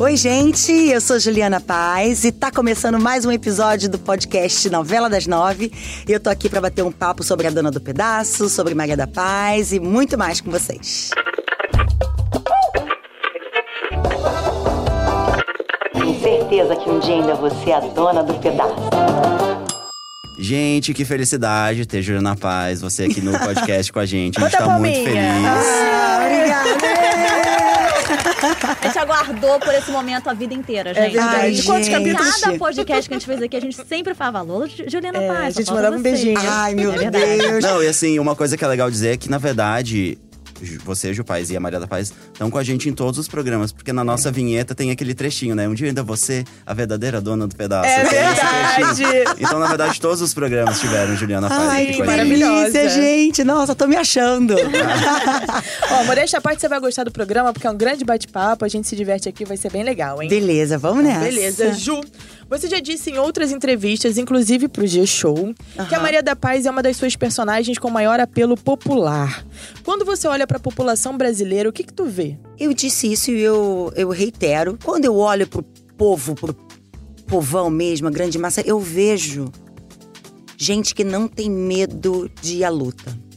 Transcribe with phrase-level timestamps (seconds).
[0.00, 5.10] Oi, gente, eu sou Juliana Paz e tá começando mais um episódio do podcast Novela
[5.10, 5.72] das Nove.
[6.08, 9.08] Eu tô aqui para bater um papo sobre a Dona do Pedaço, sobre Maria da
[9.08, 11.10] Paz e muito mais com vocês.
[15.92, 18.74] Tenho certeza que um dia ainda você é a dona do pedaço.
[20.38, 24.38] Gente, que felicidade ter Juliana Paz, você aqui no podcast com a gente.
[24.38, 25.16] A gente tá muito feliz.
[25.16, 26.97] Ah, obrigada!
[28.42, 31.12] A gente aguardou por esse momento a vida inteira, gente.
[31.12, 31.36] verdade.
[31.38, 32.40] Ai, quantos capítulos?
[32.40, 35.56] Cada podcast que a gente fez aqui, a gente sempre falava alô, Juliana É, Paz.
[35.56, 36.38] a gente mandava um beijinho.
[36.40, 37.10] Ai, meu É.
[37.10, 37.64] Deus!
[37.64, 40.18] Não, e assim, uma coisa que é legal dizer é que, na verdade,
[40.84, 43.28] você, Ju Paz e a Maria da Paz estão com a gente em todos os
[43.28, 45.68] programas, porque na nossa vinheta tem aquele trechinho, né?
[45.68, 47.88] Um dia ainda você, a verdadeira dona do pedaço.
[47.88, 49.02] É verdade.
[49.38, 52.06] Então, na verdade, todos os programas tiveram Juliana Paz Ai, aqui com a gente.
[52.06, 52.88] maravilhosa.
[52.88, 53.44] gente!
[53.44, 54.54] Nossa, tô me achando.
[55.90, 58.68] Ó, modéstia à parte, você vai gostar do programa, porque é um grande bate-papo, a
[58.68, 60.28] gente se diverte aqui, vai ser bem legal, hein?
[60.28, 61.24] Beleza, vamos nessa.
[61.24, 62.00] Beleza, Ju.
[62.48, 65.54] Você já disse em outras entrevistas, inclusive pro G-Show,
[65.88, 66.00] que a.
[66.00, 69.44] Maria da Paz é uma das suas personagens com maior apelo popular.
[69.84, 72.38] Quando você olha pra população brasileira, o que que tu vê?
[72.58, 74.78] Eu disse isso e eu, eu reitero.
[74.82, 75.62] Quando eu olho pro
[75.96, 76.56] povo, pro
[77.26, 79.52] povão mesmo, a grande massa, eu vejo
[80.56, 83.27] gente que não tem medo de ir à luta.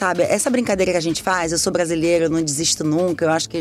[0.00, 3.28] Sabe, essa brincadeira que a gente faz, eu sou brasileira, eu não desisto nunca, eu
[3.28, 3.60] acho que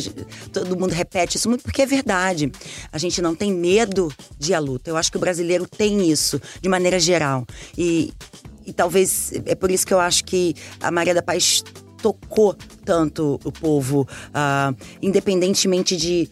[0.54, 2.50] todo mundo repete isso muito porque é verdade.
[2.94, 4.90] A gente não tem medo de ir à luta.
[4.90, 7.46] Eu acho que o brasileiro tem isso, de maneira geral.
[7.78, 8.14] E,
[8.66, 11.62] e talvez é por isso que eu acho que a Maria da Paz
[12.02, 16.30] tocou tanto o povo, ah, independentemente de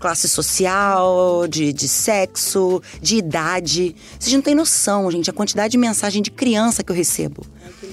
[0.00, 3.94] classe social, de, de sexo, de idade.
[4.18, 7.46] Vocês não têm noção, gente, a quantidade de mensagem de criança que eu recebo.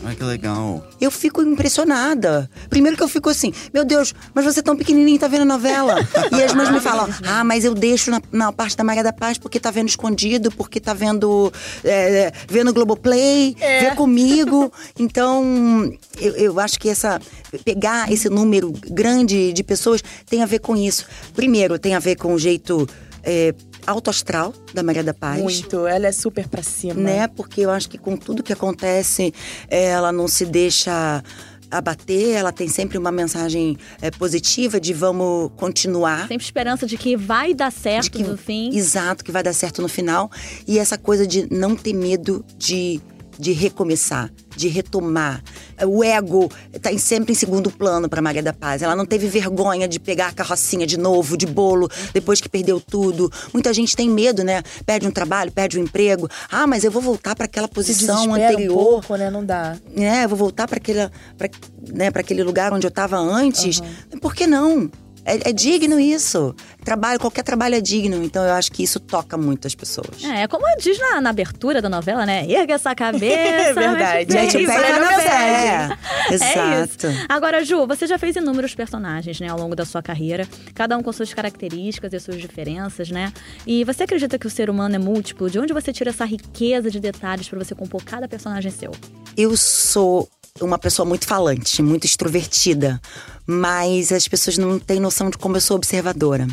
[0.03, 0.83] Ai, que legal.
[0.99, 2.49] Eu fico impressionada.
[2.69, 5.45] Primeiro que eu fico assim, meu Deus, mas você é tão pequenininho, tá vendo a
[5.45, 5.95] novela?
[6.31, 9.13] E as mães me falam, ah, mas eu deixo na, na parte da Maria da
[9.13, 14.71] Paz porque tá vendo escondido, porque tá vendo, é, vendo Globoplay, vê comigo.
[14.97, 17.19] Então, eu, eu acho que essa
[17.63, 21.05] pegar esse número grande de pessoas tem a ver com isso.
[21.33, 22.87] Primeiro, tem a ver com o jeito
[23.23, 23.53] é,
[23.85, 26.93] alto astral da Maria da Paz Muito, ela é super pra cima.
[26.93, 27.27] né?
[27.27, 29.33] Porque eu acho que com tudo que acontece,
[29.69, 31.23] ela não se deixa
[31.71, 36.27] abater, ela tem sempre uma mensagem é, positiva de vamos continuar.
[36.27, 38.75] Sempre esperança de que vai dar certo que, no fim.
[38.75, 40.29] Exato, que vai dar certo no final.
[40.67, 42.99] E essa coisa de não ter medo de,
[43.41, 45.43] de recomeçar, de retomar.
[45.83, 48.83] O ego está sempre em segundo plano para Maria da Paz.
[48.83, 52.79] Ela não teve vergonha de pegar a carrocinha de novo, de bolo, depois que perdeu
[52.79, 53.31] tudo.
[53.51, 54.61] Muita gente tem medo, né?
[54.85, 56.29] Perde um trabalho, perde um emprego.
[56.51, 59.31] Ah, mas eu vou voltar para aquela posição anterior um pouco, né?
[59.31, 59.75] Não dá.
[59.95, 61.49] né, eu vou voltar para aquele, pra,
[61.91, 63.81] né, pra aquele lugar onde eu estava antes.
[64.21, 64.87] Por que não?
[65.25, 66.55] É, é digno isso.
[66.83, 68.23] Trabalho, qualquer trabalho é digno.
[68.23, 70.23] Então eu acho que isso toca muito as pessoas.
[70.23, 72.49] É, como diz na, na abertura da novela, né?
[72.49, 73.31] Erga essa cabeça.
[73.61, 74.33] É verdade.
[74.33, 75.97] Mete o pé na na mensagem.
[76.29, 77.07] É Exato.
[77.07, 77.25] isso.
[77.29, 81.03] Agora, Ju, você já fez inúmeros personagens, né, ao longo da sua carreira, cada um
[81.03, 83.31] com suas características e suas diferenças, né?
[83.65, 85.49] E você acredita que o ser humano é múltiplo?
[85.49, 88.91] De onde você tira essa riqueza de detalhes pra você compor cada personagem seu?
[89.37, 92.99] Eu sou uma pessoa muito falante, muito extrovertida,
[93.45, 96.47] mas as pessoas não têm noção de como eu sou observadora.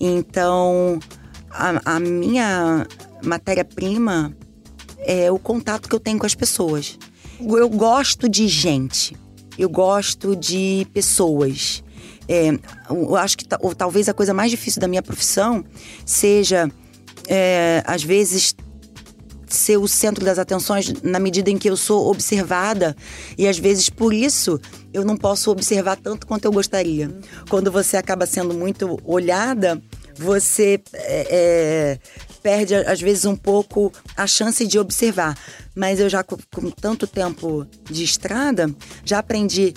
[0.00, 0.98] Então,
[1.50, 2.86] a, a minha
[3.22, 4.36] matéria-prima
[4.98, 6.98] é o contato que eu tenho com as pessoas.
[7.40, 9.16] Eu gosto de gente,
[9.58, 11.82] eu gosto de pessoas.
[12.28, 12.50] É,
[12.88, 15.64] eu acho que ou talvez a coisa mais difícil da minha profissão
[16.06, 16.70] seja,
[17.28, 18.54] é, às vezes,
[19.54, 22.96] ser o centro das atenções na medida em que eu sou observada
[23.38, 24.60] e às vezes por isso
[24.92, 27.10] eu não posso observar tanto quanto eu gostaria.
[27.48, 29.80] Quando você acaba sendo muito olhada,
[30.16, 31.98] você é, é,
[32.42, 35.36] perde às vezes um pouco a chance de observar.
[35.74, 38.72] Mas eu já com, com tanto tempo de estrada
[39.04, 39.74] já aprendi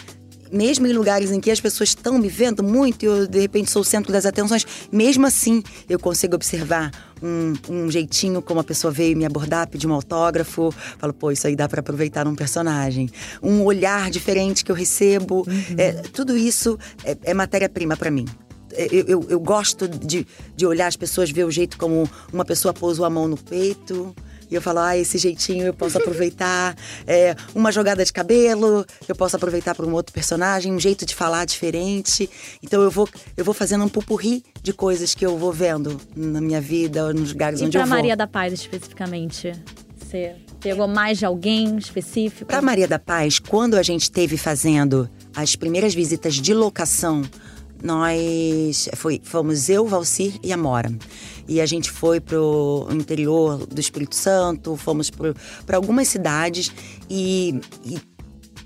[0.52, 3.72] mesmo em lugares em que as pessoas estão me vendo muito e eu, de repente,
[3.72, 6.92] sou o centro das atenções, mesmo assim, eu consigo observar
[7.22, 10.72] um, um jeitinho como a pessoa veio me abordar, pedir um autógrafo.
[10.98, 13.10] Falo, pô, isso aí dá para aproveitar num personagem.
[13.42, 15.46] Um olhar diferente que eu recebo.
[15.78, 18.26] É, tudo isso é, é matéria-prima para mim.
[18.74, 22.46] É, Eu, eu, eu gosto de, de olhar as pessoas, ver o jeito como uma
[22.46, 24.16] pessoa pôs a mão no peito.
[24.50, 26.76] E eu falo, ah, esse jeitinho eu posso aproveitar.
[27.06, 31.14] É, uma jogada de cabelo, eu posso aproveitar para um outro personagem, um jeito de
[31.14, 32.30] falar diferente.
[32.62, 36.42] Então eu vou, eu vou fazendo um pupurri de coisas que eu vou vendo na
[36.42, 37.98] minha vida, nos lugares E onde eu pra vou.
[37.98, 39.54] Maria da Paz, especificamente?
[39.98, 42.46] Você pegou mais de alguém específico?
[42.46, 47.24] Para Maria da Paz, quando a gente esteve fazendo as primeiras visitas de locação
[47.82, 50.92] nós foi, fomos eu, Valcir e Amora.
[51.48, 56.72] E a gente foi pro interior do Espírito Santo, fomos para algumas cidades
[57.10, 58.00] e, e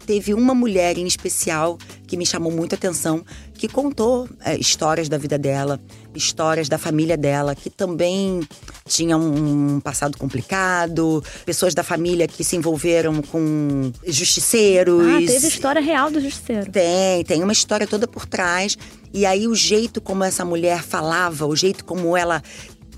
[0.06, 3.24] teve uma mulher em especial que me chamou muita atenção,
[3.54, 5.80] que contou é, histórias da vida dela,
[6.14, 8.42] histórias da família dela, que também
[8.86, 15.08] tinha um passado complicado, pessoas da família que se envolveram com justiceiros.
[15.08, 16.70] Ah, teve história real do justiceiro.
[16.70, 18.78] Tem, tem uma história toda por trás.
[19.14, 22.42] E aí o jeito como essa mulher falava, o jeito como ela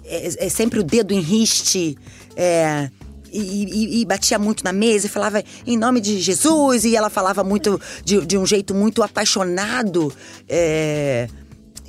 [0.05, 1.97] é, é sempre o dedo em riste,
[2.35, 2.89] é,
[3.31, 7.09] e, e, e, batia muito na mesa e falava em nome de Jesus, e ela
[7.09, 10.13] falava muito de, de um jeito muito apaixonado.
[10.47, 11.27] É,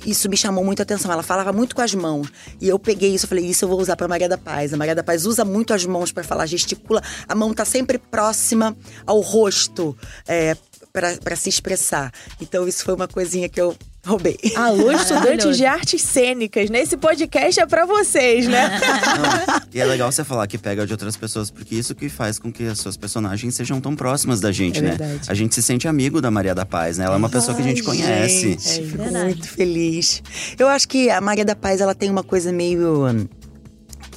[0.05, 1.11] isso me chamou muita atenção.
[1.11, 2.31] Ela falava muito com as mãos.
[2.61, 4.73] E eu peguei isso e falei: Isso eu vou usar para Maria da Paz.
[4.73, 7.01] A Maria da Paz usa muito as mãos para falar, gesticula.
[7.27, 8.75] A mão tá sempre próxima
[9.05, 9.97] ao rosto
[10.27, 10.55] é,
[10.95, 12.11] para se expressar.
[12.41, 13.75] Então, isso foi uma coisinha que eu
[14.05, 14.37] Roubei.
[14.55, 16.69] Alô, estudantes de artes cênicas.
[16.69, 18.69] Nesse podcast é para vocês, né?
[18.79, 22.37] Não, e é legal você falar que pega de outras pessoas, porque isso que faz
[22.37, 24.89] com que as suas personagens sejam tão próximas da gente, é né?
[24.89, 25.21] Verdade.
[25.27, 27.05] A gente se sente amigo da Maria da Paz, né?
[27.05, 28.51] Ela é uma pessoa que a gente conhece.
[28.51, 30.21] Gente, é fico muito feliz.
[30.57, 33.07] Eu acho que a Maria da Paz, ela tem uma coisa meio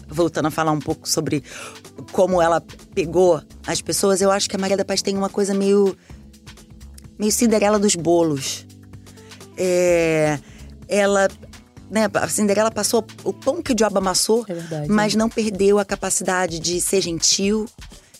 [0.06, 1.42] voltando a falar um pouco sobre
[2.12, 2.62] como ela
[2.94, 5.96] pegou as pessoas, eu acho que a Maria da Paz tem uma coisa meio
[7.18, 8.66] meio Cinderela dos bolos.
[9.56, 10.38] É,
[10.88, 11.28] ela
[11.90, 15.78] né, a Cinderela passou o pão que o diabo amassou, é verdade, mas não perdeu
[15.78, 17.66] a capacidade de ser gentil,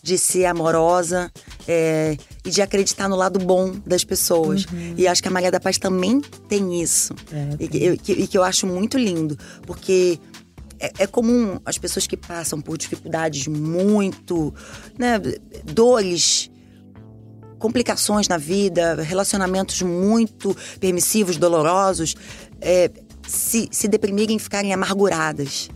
[0.03, 1.31] de ser amorosa
[1.67, 4.65] é, e de acreditar no lado bom das pessoas.
[4.65, 4.95] Uhum.
[4.97, 7.15] E acho que a Maria da Paz também tem isso.
[7.31, 9.37] É, e, que, que, e, que, eu acho muito lindo,
[9.67, 10.19] porque
[10.81, 14.55] é, é, comum as pessoas que passam por dificuldades muito,
[14.97, 15.21] né,
[15.65, 16.51] dores
[17.59, 22.15] complicações na vida, relacionamentos muito permissivos, dolorosos,
[22.61, 22.91] é,
[23.27, 25.69] se, se deprimirem e ficarem amarguradas.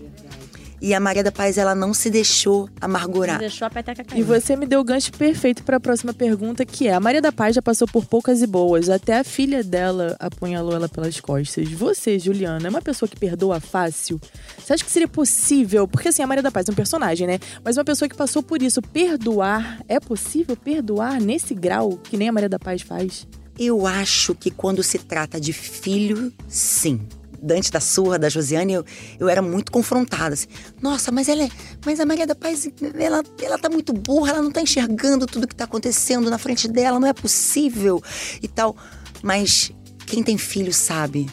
[0.82, 3.34] E a Maria da Paz, ela não se deixou amargurar.
[3.34, 4.19] Não deixou a peteca cair.
[4.19, 7.23] E você me deu o gancho perfeito para a próxima pergunta, que é: a Maria
[7.23, 8.90] da Paz já passou por poucas e boas.
[8.90, 11.70] Até a filha dela apunhalou ela pelas costas.
[11.70, 14.20] Você, Juliana, é uma pessoa que perdoa fácil?
[14.58, 15.87] Você acha que seria possível?
[15.87, 17.38] Porque assim, a Maria da Paz é um personagem, né?
[17.64, 22.28] Mas uma pessoa que passou por isso, perdoar, é possível perdoar nesse grau que nem
[22.28, 23.25] a Maria da Paz faz?
[23.56, 27.06] Eu acho que quando se trata de filho, sim
[27.50, 28.84] antes da surra da Josiane, eu,
[29.18, 30.34] eu era muito confrontada.
[30.34, 30.46] Assim.
[30.80, 31.48] Nossa, mas ela é.
[31.84, 32.68] Mas a Maria da Paz,
[32.98, 36.68] ela, ela tá muito burra, ela não tá enxergando tudo que tá acontecendo na frente
[36.68, 38.02] dela, não é possível
[38.40, 38.76] e tal.
[39.22, 39.72] Mas
[40.06, 41.28] quem tem filho sabe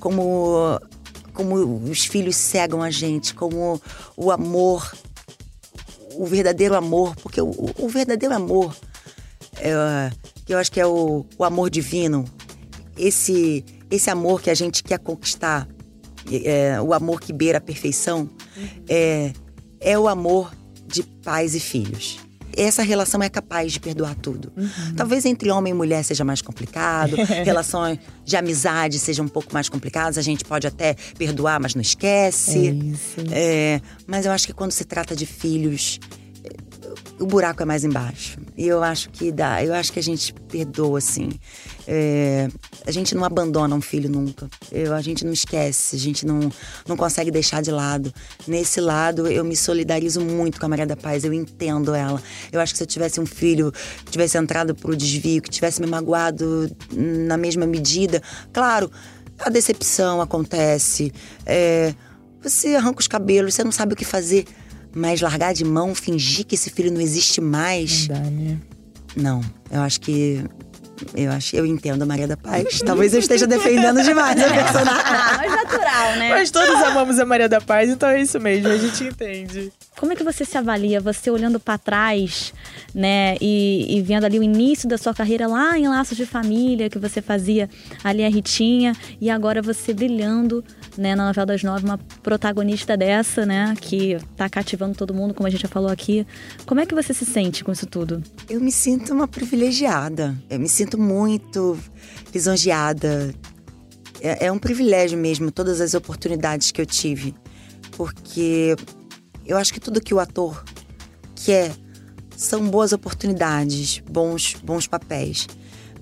[0.00, 0.80] como,
[1.32, 1.56] como
[1.90, 3.80] os filhos cegam a gente, como
[4.16, 4.94] o amor,
[6.14, 8.76] o verdadeiro amor, porque o, o verdadeiro amor,
[9.58, 10.10] é,
[10.48, 12.24] eu acho que é o, o amor divino,
[12.96, 15.68] esse esse amor que a gente quer conquistar,
[16.30, 18.28] é, o amor que beira a perfeição,
[18.88, 19.32] é,
[19.80, 20.52] é o amor
[20.86, 22.18] de pais e filhos
[22.56, 24.52] essa relação é capaz de perdoar tudo.
[24.56, 24.94] Uhum.
[24.96, 29.68] Talvez entre homem e mulher seja mais complicado, relações de amizade sejam um pouco mais
[29.68, 32.68] complicadas, a gente pode até perdoar, mas não esquece.
[32.68, 33.20] É isso.
[33.30, 35.98] É, mas eu acho que quando se trata de filhos,
[37.18, 38.38] o buraco é mais embaixo.
[38.56, 41.30] E eu acho que dá, eu acho que a gente perdoa, assim.
[41.86, 42.48] É,
[42.86, 44.48] a gente não abandona um filho nunca.
[44.72, 46.50] Eu, a gente não esquece, a gente não,
[46.86, 48.12] não consegue deixar de lado.
[48.46, 52.20] Nesse lado, eu me solidarizo muito com a Maria da Paz, eu entendo ela.
[52.50, 53.72] Eu acho que se eu tivesse um filho
[54.04, 58.90] que tivesse entrado pro desvio, que tivesse me magoado na mesma medida, claro,
[59.38, 61.12] a decepção acontece.
[61.46, 61.94] É,
[62.42, 64.46] você arranca os cabelos, você não sabe o que fazer.
[64.94, 68.08] Mas largar de mão, fingir que esse filho não existe mais.
[68.08, 68.58] Não dá, né?
[69.16, 70.44] Não, eu acho que
[71.14, 72.80] eu acho, eu entendo a Maria da Paz.
[72.80, 75.04] Talvez eu esteja defendendo demais a personagem.
[75.04, 76.30] Ah, mas natural, né?
[76.30, 79.72] Mas todos amamos a Maria da Paz, então é isso mesmo, a gente entende.
[79.96, 82.52] Como é que você se avalia, você olhando para trás,
[82.94, 86.90] né, e, e, vendo ali o início da sua carreira lá em Laços de Família,
[86.90, 87.68] que você fazia
[88.02, 90.64] ali a Ritinha, e agora você brilhando,
[90.96, 95.46] né, na novela das nove, uma protagonista dessa, né, que tá cativando todo mundo, como
[95.46, 96.26] a gente já falou aqui.
[96.66, 98.22] Como é que você se sente com isso tudo?
[98.48, 100.34] Eu me sinto uma privilegiada.
[100.50, 101.78] Eu me sinto muito
[102.32, 103.34] lisonjeada.
[104.20, 107.34] É, é um privilégio mesmo, todas as oportunidades que eu tive.
[107.92, 108.76] Porque
[109.46, 110.64] eu acho que tudo que o ator
[111.34, 111.74] quer
[112.36, 115.46] são boas oportunidades, bons, bons papéis.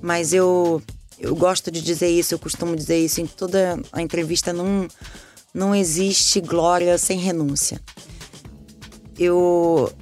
[0.01, 0.83] Mas eu,
[1.19, 4.53] eu gosto de dizer isso, eu costumo dizer isso em toda a entrevista.
[4.53, 4.89] Não,
[5.53, 7.81] não existe glória sem renúncia.
[9.19, 9.93] Eu,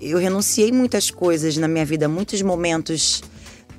[0.00, 3.22] eu renunciei muitas coisas na minha vida, muitos momentos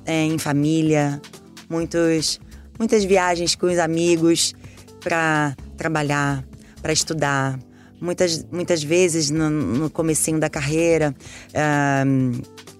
[0.04, 1.20] é, em família,
[1.68, 2.40] muitos
[2.78, 4.54] muitas viagens com os amigos
[5.00, 6.44] para trabalhar,
[6.80, 7.58] para estudar.
[8.00, 11.14] Muitas, muitas vezes no, no comecinho da carreira,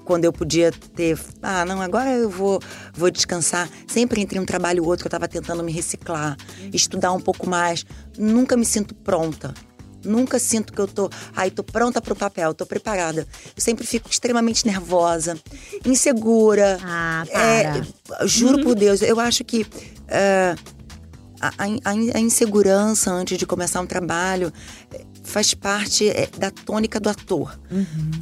[0.05, 2.61] quando eu podia ter, ah, não, agora eu vou,
[2.93, 3.69] vou descansar.
[3.87, 6.37] Sempre entre um trabalho e outro eu estava tentando me reciclar,
[6.73, 7.87] estudar um pouco mais.
[8.19, 9.55] Nunca me sinto pronta.
[10.05, 13.27] Nunca sinto que eu tô, ai, tô pronta para o papel, tô preparada.
[13.57, 15.39] Eu sempre fico extremamente nervosa,
[15.85, 16.79] insegura.
[16.83, 19.67] Ah, É, juro por Deus, eu acho que
[20.09, 20.55] é,
[21.41, 24.53] a, a- a insegurança antes de começar um trabalho
[24.93, 27.59] é, faz parte é, da tônica do ator.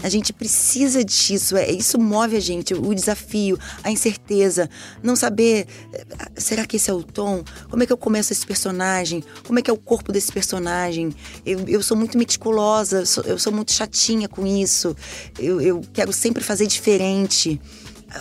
[0.03, 4.69] A gente precisa disso, é, isso move a gente, o desafio, a incerteza,
[5.03, 6.05] não saber, é,
[6.37, 7.43] será que esse é o tom?
[7.69, 9.25] Como é que eu começo esse personagem?
[9.47, 11.15] Como é que é o corpo desse personagem?
[11.45, 14.95] Eu, eu sou muito meticulosa, eu sou, eu sou muito chatinha com isso,
[15.39, 17.61] eu, eu quero sempre fazer diferente.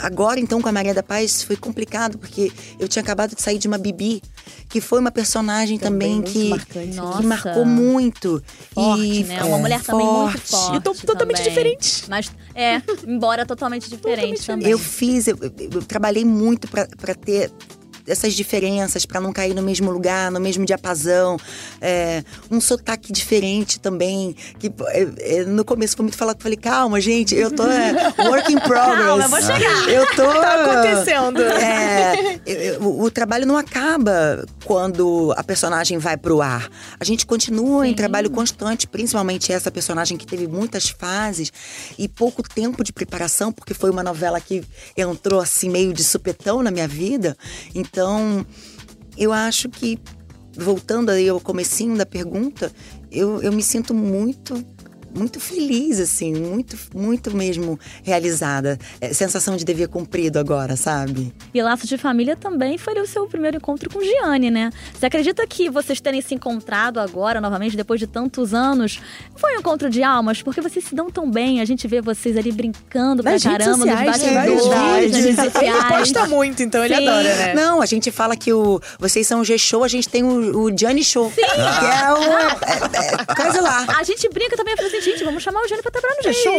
[0.03, 3.57] Agora, então, com a Maria da Paz, foi complicado, porque eu tinha acabado de sair
[3.57, 4.21] de uma Bibi,
[4.69, 6.89] que foi uma personagem também, Também muito que, marcante.
[6.89, 7.21] que Nossa.
[7.23, 8.43] marcou muito.
[8.73, 9.43] Forte, e, né?
[9.43, 10.77] Uma mulher também muito forte.
[10.77, 11.49] E tão totalmente também.
[11.49, 12.03] diferente.
[12.07, 14.69] Mas, é, embora totalmente diferente também.
[14.69, 17.51] Eu fiz, eu, eu- eu trabalhei muito pra ter
[18.09, 21.37] essas diferenças, pra não cair no mesmo lugar, no mesmo diapasão.
[21.81, 24.35] É, um sotaque diferente também.
[24.59, 25.07] Que é,
[25.39, 27.93] é, no começo foi muito falar, falei, calma, gente, eu tô é,
[28.27, 29.05] work in progress.
[29.07, 29.89] Calma, eu vou chegar.
[29.89, 30.29] Eu tô.
[30.39, 31.41] Tá acontecendo.
[31.41, 36.69] É, eu- eu- o, o trabalho não acaba quando a personagem vai pro ar.
[36.99, 41.51] A gente continua em trabalho constante, principalmente essa personagem que teve muitas fases
[41.97, 44.63] e pouco tempo de preparação, porque foi uma novela que
[44.95, 47.35] entrou assim meio de supetão na minha vida.
[47.75, 47.98] Então,
[49.17, 49.99] eu acho que
[50.55, 52.71] voltando aí ao comecinho da pergunta,
[53.11, 54.63] eu, eu me sinto muito
[55.13, 58.77] muito feliz, assim, muito, muito mesmo realizada.
[59.01, 61.33] É, sensação de dever cumprido agora, sabe?
[61.53, 64.69] E Laços de Família também foi o seu primeiro encontro com Gianni, né?
[64.93, 68.99] Você acredita que vocês terem se encontrado agora, novamente, depois de tantos anos,
[69.35, 70.41] foi um encontro de almas?
[70.41, 73.71] Porque vocês se dão tão bem, a gente vê vocês ali brincando pra Nas caramba,
[73.71, 77.07] nos sociais, tem bastidores, vários nas Ele posta muito, então ele Sim.
[77.07, 77.53] adora, né?
[77.53, 80.77] Não, a gente fala que o, vocês são o G-Show, a gente tem o, o
[80.77, 81.31] Gianni Show.
[81.31, 81.41] Sim.
[81.41, 82.39] Que é o.
[82.39, 83.85] É, é, coisa lá.
[83.97, 86.23] A gente brinca também, eu falei assim, gente, vamos chamar o Gianni pra trabalhar no
[86.23, 86.55] G-Show.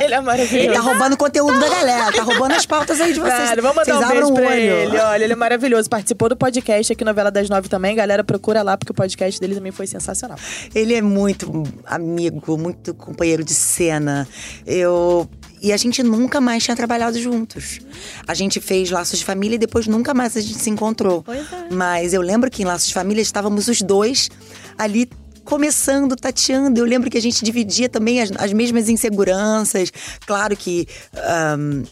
[0.00, 0.72] Ele é Ele maravilhoso.
[0.72, 3.34] tá roubando o conteúdo da galera, tá roubando as pautas aí de vocês.
[3.48, 4.54] Cara, vamos mandar vocês um beijo pra olho.
[4.60, 4.98] ele.
[4.98, 5.88] Olha, ele é maravilhoso.
[5.88, 7.94] Participou do podcast aqui, Novela das Nove também.
[7.94, 10.38] Galera, procura lá, porque o podcast dele também foi sensacional.
[10.74, 14.26] Ele é muito amigo, muito companheiro de cena.
[14.66, 15.28] Eu.
[15.62, 17.80] E a gente nunca mais tinha trabalhado juntos.
[18.26, 21.24] A gente fez Laços de Família e depois nunca mais a gente se encontrou.
[21.26, 21.72] É.
[21.74, 24.28] Mas eu lembro que em Laços de Família estávamos os dois
[24.76, 25.08] ali
[25.44, 26.80] começando, tateando.
[26.80, 29.92] Eu lembro que a gente dividia também as, as mesmas inseguranças.
[30.26, 30.86] Claro que.
[31.14, 31.84] ahn,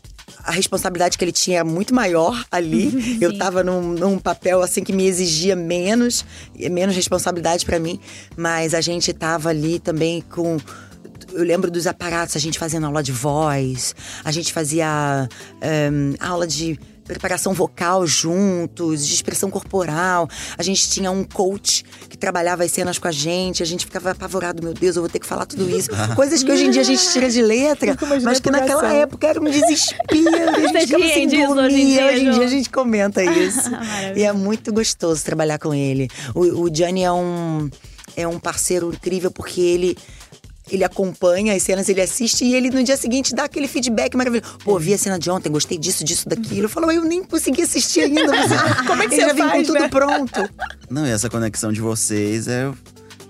[0.45, 3.19] a responsabilidade que ele tinha era muito maior ali.
[3.21, 6.25] Eu tava num, num papel assim que me exigia menos,
[6.71, 8.01] menos responsabilidade pra mim,
[8.37, 10.59] mas a gente tava ali também com
[11.33, 15.27] eu lembro dos aparatos, a gente fazendo aula de voz, a gente fazia
[15.63, 20.29] ehm, aula de preparação vocal juntos, de expressão corporal.
[20.57, 24.13] A gente tinha um coach que trabalhava as cenas com a gente, a gente ficava
[24.13, 25.91] apavorado, meu Deus, eu vou ter que falar tudo isso.
[26.15, 29.41] Coisas que hoje em dia a gente tira de letra, mas que naquela época era
[29.41, 30.51] um desespero.
[30.51, 31.87] A gente ficava sem disso hoje em dormir.
[31.87, 33.71] dia, Hoje em dia a gente comenta isso.
[34.15, 36.09] E é muito gostoso trabalhar com ele.
[36.35, 37.71] O, o Gianni é um,
[38.17, 39.97] é um parceiro incrível porque ele.
[40.73, 44.57] Ele acompanha as cenas, ele assiste e ele no dia seguinte dá aquele feedback maravilhoso.
[44.65, 46.65] Pô, vi a cena de ontem, gostei disso, disso, daquilo.
[46.65, 48.27] Eu falo, eu nem consegui assistir ainda.
[48.27, 48.55] Você,
[48.89, 49.89] Como é que ele você já vem faz, com tudo né?
[49.89, 50.51] pronto.
[50.89, 52.73] Não, e essa conexão de vocês é,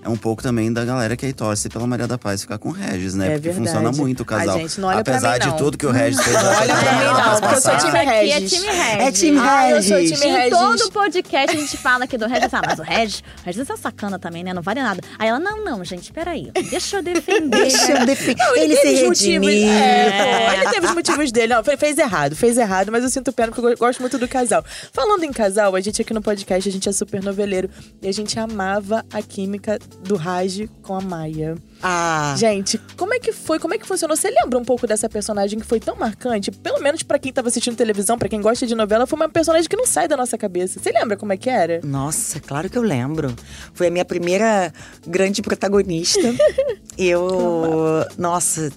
[0.03, 2.69] é um pouco também da galera que aí torce pela Maria da Paz ficar com
[2.69, 3.27] o Regis, né?
[3.27, 3.67] É Porque verdade.
[3.69, 4.55] funciona muito o casal.
[4.55, 5.51] Ai, gente, não olha pra Apesar mim, não.
[5.51, 8.07] de tudo que o Regis fez olha pra mim, não, porque eu sou time Aqui
[8.09, 8.51] é Regis.
[8.51, 8.99] time Regis.
[9.07, 10.21] É time Ah, eu sou Regis.
[10.21, 10.49] Em Regis.
[10.59, 12.53] todo podcast a gente fala aqui do Regis.
[12.53, 14.53] Ah, mas o Regis, o Regis é sacana também, né?
[14.53, 15.01] Não vale nada.
[15.17, 16.51] Aí ela, não, não, gente, peraí.
[16.69, 17.49] Deixa eu defender.
[17.63, 18.35] Deixa eu defender.
[18.43, 19.47] Não, Ele se teve os motivos.
[19.47, 19.69] redimiu.
[19.73, 21.53] É, ele teve os motivos dele.
[21.53, 24.17] Não, fe- fez errado, fez errado, mas eu sinto pena porque eu go- gosto muito
[24.17, 24.63] do casal.
[24.91, 27.69] Falando em casal, a gente aqui no podcast, a gente é super noveleiro
[28.01, 31.55] e a gente amava a química do Raj com a Maia.
[31.81, 33.59] Ah, Gente, como é que foi?
[33.59, 34.15] Como é que funcionou?
[34.15, 36.49] Você lembra um pouco dessa personagem que foi tão marcante?
[36.51, 39.67] Pelo menos pra quem tava assistindo televisão, pra quem gosta de novela, foi uma personagem
[39.67, 40.79] que não sai da nossa cabeça.
[40.79, 41.81] Você lembra como é que era?
[41.83, 43.35] Nossa, claro que eu lembro.
[43.73, 44.73] Foi a minha primeira
[45.05, 46.21] grande protagonista.
[46.97, 48.05] eu.
[48.17, 48.71] Nossa.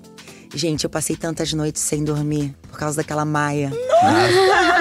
[0.57, 3.71] Gente, eu passei tantas noites sem dormir por causa daquela Maia.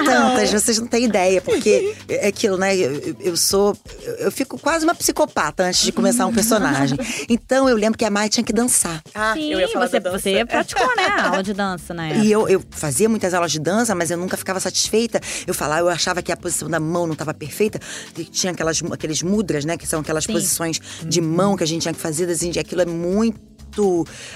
[0.04, 2.76] Tantas, vocês não têm ideia, porque é aquilo, né?
[2.76, 3.76] Eu, eu sou.
[4.18, 6.98] Eu fico quase uma psicopata antes de começar um personagem.
[7.28, 9.02] Então eu lembro que a Maia tinha que dançar.
[9.14, 10.22] Ah, Sim, eu ia falar você, da dança.
[10.22, 11.04] você praticou, né?
[11.06, 12.20] A aula de dança, né?
[12.22, 15.20] E eu, eu fazia muitas aulas de dança, mas eu nunca ficava satisfeita.
[15.46, 17.78] Eu falava, eu achava que a posição da mão não estava perfeita.
[18.16, 19.76] E tinha aquelas, aqueles mudras, né?
[19.76, 20.32] Que são aquelas Sim.
[20.32, 22.26] posições de mão que a gente tinha que fazer.
[22.42, 23.38] Indi- aquilo é muito.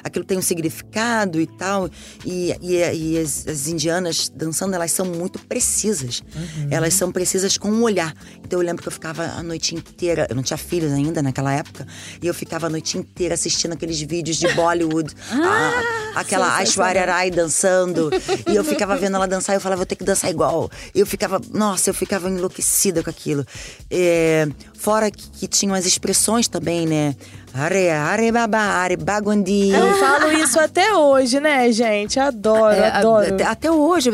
[0.03, 1.89] Aquilo tem um significado e tal.
[2.25, 6.23] E, e, e as, as indianas dançando, elas são muito precisas.
[6.71, 8.15] Elas são precisas com o olhar.
[8.45, 10.27] Então eu lembro que eu ficava a noite inteira.
[10.29, 11.87] Eu não tinha filhos ainda naquela época.
[12.23, 15.15] E eu ficava a noite inteira assistindo aqueles vídeos de Bollywood.
[15.31, 18.11] a- aquela Aishwarya Rai dançando.
[18.51, 20.71] e eu ficava vendo ela dançar e eu falava, vou ter que dançar igual.
[20.95, 23.47] Eu ficava, nossa, eu ficava enlouquecida com aquilo.
[23.91, 27.15] É, fora que, que tinham as expressões também, né?
[27.53, 29.71] Are, are baba, are baguandi.
[29.71, 32.19] Eu falo isso até hoje, né, gente?
[32.21, 33.35] Adoro, É, adoro.
[33.35, 34.11] Até, até hoje,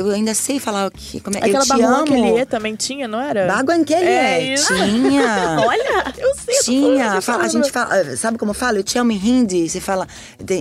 [0.00, 1.20] eu- ainda sei falar o que.
[1.20, 2.46] Como é, Aquela eu te amo.
[2.46, 3.46] também tinha, não era?
[3.46, 4.74] Baguanquele, É isso.
[4.74, 5.56] Tinha.
[5.66, 6.14] Olha!
[6.18, 7.20] Eu sei, Tinha.
[7.20, 8.78] Fala- a gente fala, sabe como fala?
[8.78, 9.68] Eu te amo em hindi.
[9.68, 10.06] Você fala,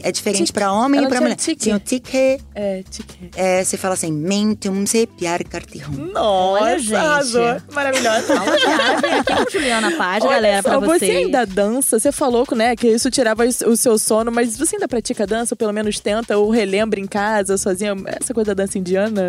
[0.04, 0.54] é diferente Tique.
[0.54, 1.36] pra homem Ela e pra tinha mulher.
[1.36, 1.62] tique.
[1.64, 2.40] Tinha o tique.
[2.56, 3.30] É, tique.
[3.36, 6.12] É, você fala assim, mentum se piar cartihum.
[6.12, 6.96] Nossa, Olha, gente.
[6.96, 7.58] arrasou.
[7.72, 8.40] Maravilhosa.
[8.40, 11.18] Aula de árabe aqui com Juliana Paz, Olha galera, só, pra você vocês.
[11.26, 12.00] ainda dança?
[12.00, 15.58] Você falou, né, que isso tirava o seu sono, mas você ainda pratica dança, ou
[15.58, 19.29] pelo menos tenta, ou relembra em casa, sozinha, essa coisa da dança indiana?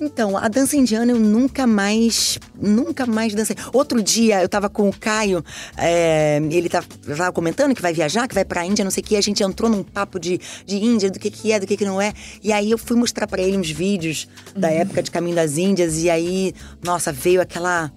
[0.00, 3.56] Então, a dança indiana eu nunca mais, nunca mais dancei.
[3.72, 5.44] Outro dia eu tava com o Caio,
[5.76, 9.04] é, ele tá- tava comentando que vai viajar, que vai pra Índia, não sei o
[9.06, 9.16] que.
[9.16, 11.84] A gente entrou num papo de, de Índia, do que que é, do que que
[11.84, 12.12] não é.
[12.44, 16.00] E aí eu fui mostrar pra ele uns vídeos da época de Caminho das Índias.
[16.00, 17.90] E aí, nossa, veio aquela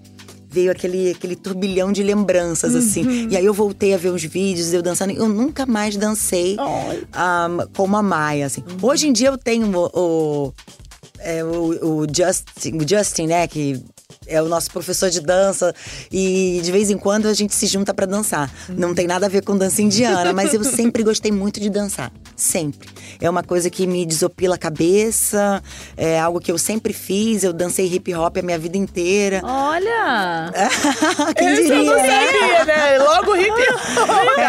[0.50, 3.28] veio aquele, aquele turbilhão de lembranças, assim.
[3.30, 5.12] E aí eu voltei a ver os vídeos, eu dançando.
[5.12, 8.62] Eu nunca mais dancei um, como a Maia, assim.
[8.82, 9.90] Hoje em dia eu tenho o...
[10.48, 10.52] o
[11.22, 13.82] é, o, o Justin, o Justin, né, que
[14.26, 15.74] é o nosso professor de dança
[16.10, 18.50] e de vez em quando a gente se junta pra dançar.
[18.68, 22.12] Não tem nada a ver com dança indiana, mas eu sempre gostei muito de dançar,
[22.36, 22.88] sempre.
[23.20, 25.62] É uma coisa que me desopila a cabeça,
[25.96, 27.44] é algo que eu sempre fiz.
[27.44, 29.40] Eu dancei hip hop a minha vida inteira.
[29.44, 30.52] Olha!
[31.36, 32.98] Quem Esse eu não diria, sabia, né?
[32.98, 34.12] Logo hip hop.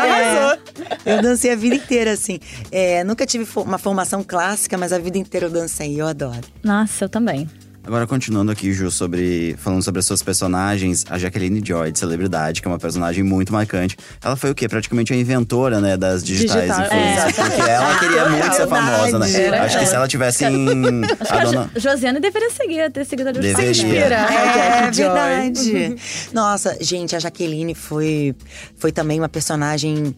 [1.06, 2.40] É, eu dancei a vida inteira, assim.
[2.72, 6.00] É, nunca tive uma formação clássica, mas a vida inteira eu dancei.
[6.00, 6.42] Eu adoro.
[6.64, 7.48] Nossa, eu também.
[7.86, 12.62] Agora, continuando aqui, Ju, sobre, falando sobre as suas personagens, a Jacqueline Joy, de Celebridade,
[12.62, 13.98] que é uma personagem muito marcante.
[14.24, 14.70] Ela foi o quê?
[14.70, 17.38] Praticamente a inventora, né, das digitais Digital, influencers.
[17.38, 17.44] é.
[17.44, 19.28] Porque ela queria muito ser famosa, né?
[19.28, 19.66] Verdade.
[19.66, 21.02] Acho que se ela tivesse em.
[21.20, 21.72] Acho A que dona.
[21.76, 23.62] Josiane deveria seguir, ter seguido a Justiça.
[23.62, 24.06] Deveria.
[24.06, 25.04] É Joy.
[25.04, 25.96] verdade.
[26.32, 28.34] Nossa, gente, a Jaqueline foi,
[28.78, 30.16] foi também uma personagem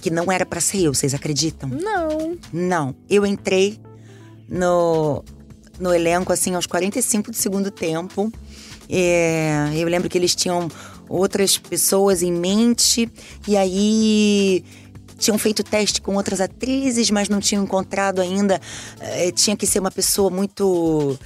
[0.00, 1.68] que não era pra ser eu, vocês acreditam?
[1.68, 2.36] Não.
[2.52, 2.94] Não.
[3.08, 3.78] Eu entrei
[4.48, 5.24] no,
[5.78, 8.32] no elenco, assim, aos 45 do segundo tempo.
[8.88, 10.68] É, eu lembro que eles tinham
[11.08, 13.08] outras pessoas em mente.
[13.46, 14.64] E aí
[15.18, 18.60] tinham feito teste com outras atrizes, mas não tinham encontrado ainda.
[19.00, 21.18] eh, tinha que ser uma pessoa muito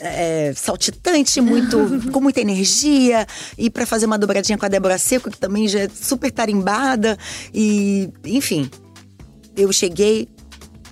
[0.00, 1.78] é, saltitante, muito
[2.12, 3.26] com muita energia
[3.56, 7.18] e para fazer uma dobradinha com a Débora Seco, que também já é super tarimbada
[7.54, 8.70] e, enfim,
[9.56, 10.28] eu cheguei,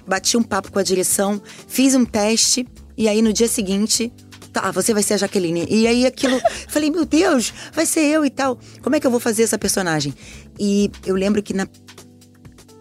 [0.07, 2.67] bati um papo com a direção, fiz um teste
[3.01, 4.13] e aí no dia seguinte
[4.53, 5.65] Tá, você vai ser a Jaqueline.
[5.71, 6.41] E aí aquilo.
[6.69, 8.59] falei, meu Deus, vai ser eu e tal.
[8.83, 10.13] Como é que eu vou fazer essa personagem?
[10.59, 11.69] E eu lembro que na.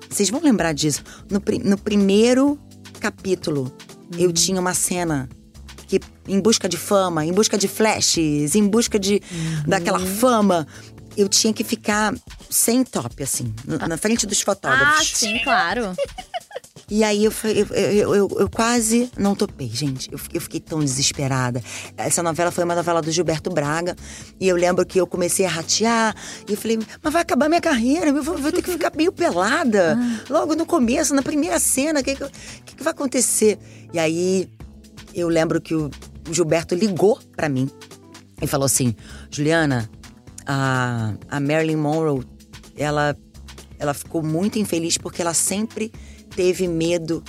[0.09, 1.03] Vocês vão lembrar disso.
[1.29, 2.59] No, no primeiro
[2.99, 3.71] capítulo,
[4.17, 5.29] eu tinha uma cena
[5.87, 9.21] que em busca de fama, em busca de flashes, em busca de
[9.67, 10.67] daquela fama,
[11.15, 12.15] eu tinha que ficar
[12.49, 15.07] sem top, assim, na, frente dos Ah, fotógrafos.
[15.07, 15.93] sim, claro.
[16.89, 20.09] E aí eu, fui- eu, eu, eu, eu quase não topei, gente.
[20.11, 21.61] Eu, fi- eu fiquei tão desesperada.
[21.95, 23.95] Essa novela foi uma novela do Gilberto Braga.
[24.39, 26.15] E eu lembro que eu comecei a ratear.
[26.47, 29.11] E eu falei, mas vai acabar minha carreira, eu vou, vou ter que ficar meio
[29.11, 29.99] pelada.
[30.29, 33.59] Logo no começo, na primeira cena, o que, que, que vai acontecer?
[33.93, 34.49] E aí
[35.13, 35.91] eu lembro que o
[36.31, 37.69] Gilberto ligou pra mim
[38.41, 38.95] e falou assim:
[39.29, 39.87] Juliana,
[40.45, 42.23] a, a Marilyn Monroe,
[42.75, 43.15] ela,
[43.77, 45.91] ela ficou muito infeliz porque ela sempre
[46.39, 47.21] teve medo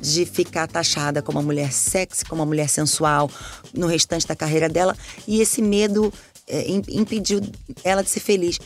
[0.00, 3.28] de ficar taxada como uma mulher sexy, como uma mulher sensual
[3.76, 4.96] no restante da carreira dela.
[5.26, 6.12] E esse medo
[6.46, 7.40] é, im- impediu
[7.82, 8.60] ela de ser feliz.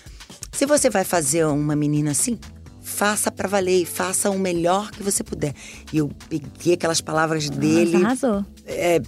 [0.52, 2.38] Se você vai fazer uma menina assim,
[2.82, 5.54] faça pra valer e faça o melhor que você puder.
[5.90, 8.44] E eu peguei aquelas palavras dele Nossa, arrasou.
[8.66, 9.00] é,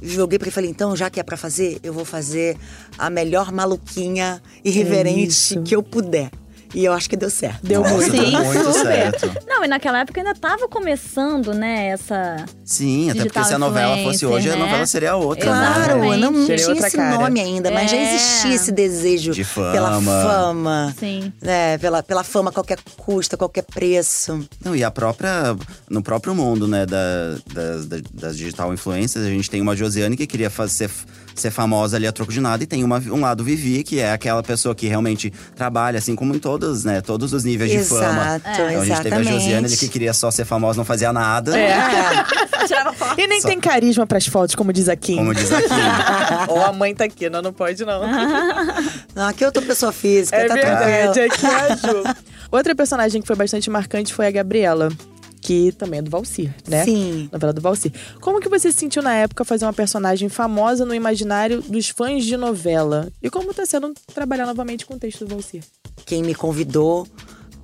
[0.00, 2.56] joguei pra ele e falei, então, já que é pra fazer, eu vou fazer
[2.96, 5.62] a melhor maluquinha irreverente isso.
[5.62, 6.30] que eu puder.
[6.74, 7.66] E eu acho que deu certo.
[7.66, 8.16] Deu Nossa, muito.
[8.16, 9.30] Sim, muito certo.
[9.46, 12.44] Não, e naquela época ainda tava começando, né, essa.
[12.64, 14.58] Sim, até porque se a novela fosse hoje, a né?
[14.64, 15.44] novela seria outra.
[15.46, 16.20] Claro, Exatamente.
[16.20, 17.18] não, não Seria tinha esse cara.
[17.18, 18.14] nome ainda, mas já É.
[18.14, 20.22] existia esse desejo De pela fama.
[20.22, 20.94] fama.
[20.98, 21.32] Sim.
[21.42, 24.46] né, pela, pela fama a qualquer custo, a qualquer preço.
[24.64, 25.54] Não, e a própria.
[25.90, 30.16] No próprio mundo, né, da, das- da- das digital influencers, a gente tem uma Josiane
[30.16, 30.90] que queria fazer,
[31.34, 34.12] ser famosa ali a troco de nada, e tem uma, um lado Vivi, que é
[34.12, 38.36] aquela pessoa que realmente trabalha, assim como em todos, né, todos os níveis de fama.
[38.36, 39.22] Exato, Então a gente teve a.
[39.22, 41.58] Josiane ali que queria só ser famosa, não fazia nada.
[41.58, 41.72] É.
[42.66, 43.20] Tirava foto.
[43.20, 45.16] E nem tem carisma pras fotos, como diz a Kim.
[45.16, 45.66] Como diz aqui.
[46.48, 48.02] Ou a mãe tá aqui, não, não pode não.
[49.14, 51.34] Não, aqui eu tô pessoa física, É tá verdade, tranquilo.
[51.34, 52.02] aqui é a Ju.
[52.50, 54.88] Outra personagem que foi bastante marcante foi a Gabriela,
[55.42, 56.84] que também é do Valsir, né?
[56.84, 57.28] Sim.
[57.32, 57.92] Novela do Valsir.
[58.20, 62.24] Como que você se sentiu na época fazer uma personagem famosa no imaginário dos fãs
[62.24, 63.12] de novela?
[63.20, 65.62] E como tá sendo trabalhar novamente com o texto do Valsir?
[66.06, 67.06] Quem me convidou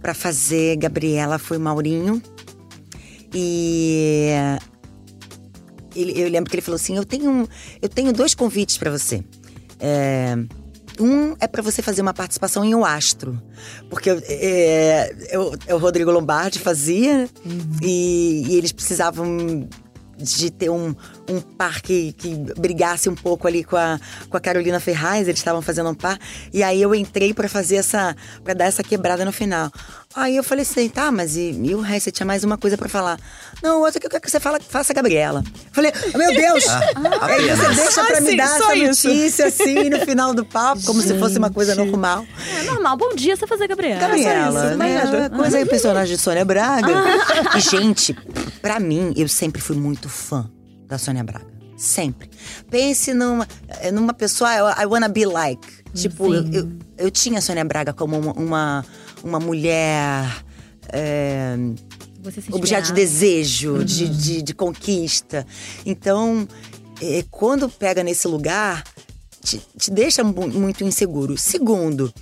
[0.02, 2.20] pra fazer Gabriela foi o Maurinho.
[3.32, 4.30] E
[5.94, 7.48] ele- eu lembro que ele falou assim: eu tenho,
[7.80, 9.22] eu tenho dois convites pra você.
[9.80, 10.36] É,
[11.00, 13.40] um é pra você fazer uma participação em O Astro.
[13.90, 17.28] Porque é, eu- é o Rodrigo Lombardi fazia, né?
[17.82, 19.68] e, e eles precisavam
[20.20, 20.92] de ter um,
[21.30, 25.38] um par que, que brigasse um pouco ali com a, com a Carolina Ferraz, eles
[25.38, 26.18] estavam fazendo um par.
[26.52, 28.16] E aí eu entrei pra fazer essa.
[28.42, 29.70] pra dar essa quebrada no final.
[30.18, 32.04] Aí eu falei assim, tá, mas e, e o resto?
[32.04, 33.20] Você tinha mais uma coisa pra falar.
[33.62, 35.44] Não, outra que eu quero que você fala, faça a Gabriela.
[35.46, 36.64] Eu falei, meu Deus!
[37.22, 37.76] Aí você apenas.
[37.76, 39.08] deixa pra Ah, me sim, dar essa isso.
[39.08, 41.88] notícia assim no final do papo, como se fosse uma coisa Gente.
[41.90, 42.26] normal.
[42.58, 42.96] É normal.
[42.96, 44.00] Bom dia você fazer Gabriela.
[44.00, 45.04] Gabriela, isso, né?
[45.04, 45.30] nada.
[45.36, 46.88] Coisa aí, personagem de Sônia Braga.
[47.56, 48.12] E, gente,
[48.60, 50.50] pra mim, eu sempre fui muito fã
[50.88, 51.46] da Sônia Braga.
[51.76, 52.28] Sempre.
[52.68, 55.64] Pense numa, eh, numa pessoa, I, I wanna be like.
[55.94, 58.84] Tipo, eu, eu, eu tinha a Sônia Braga como uma, uma,
[59.22, 60.44] uma mulher.
[62.32, 65.46] se objeto de desejo, de, de, de conquista.
[65.86, 66.46] Então,
[67.00, 68.82] eh, quando pega nesse lugar,
[69.42, 71.38] te, te deixa mu- muito inseguro.
[71.38, 72.12] Segundo,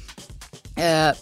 [0.76, 1.14] eh,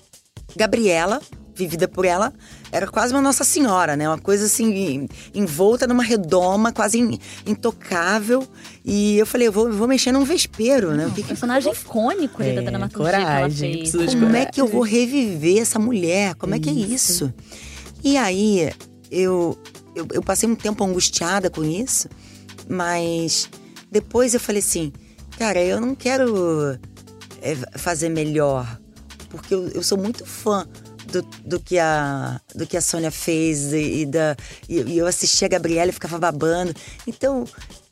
[0.56, 1.20] Gabriela,
[1.56, 2.32] vivida por ela,
[2.72, 4.08] era quase uma Nossa Senhora, né?
[4.08, 8.46] Uma coisa assim, envolta numa redoma, quase in- intocável.
[8.84, 11.10] E eu falei, eu vou, eu vou mexer num vespeiro, né?
[11.14, 14.14] Que que Personagem icônico ali da É, dramaturgia que ela coragem, fez.
[14.14, 16.34] como é que eu vou reviver essa mulher?
[16.34, 17.32] Como é que é isso?
[18.02, 18.70] E aí,
[19.10, 19.56] eu,
[19.94, 22.08] eu, eu passei um tempo angustiada com isso,
[22.68, 23.48] mas
[23.90, 24.92] depois eu falei assim,
[25.38, 26.78] cara, eu não quero
[27.40, 28.78] é, fazer melhor,
[29.30, 30.66] porque eu, eu sou muito fã
[31.14, 34.37] do, do, que a, do que a Sônia fez e, e da,
[34.68, 36.74] e, e eu assistia a Gabriela e ficava babando.
[37.07, 37.44] Então,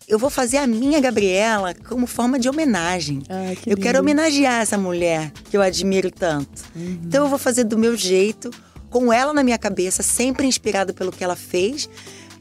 [0.09, 3.23] eu vou fazer a minha Gabriela como forma de homenagem.
[3.29, 6.65] Ah, que eu quero homenagear essa mulher que eu admiro tanto.
[6.77, 8.51] Então eu vou fazer do meu jeito,
[8.91, 11.89] com ela na minha cabeça, sempre inspirado pelo que ela fez,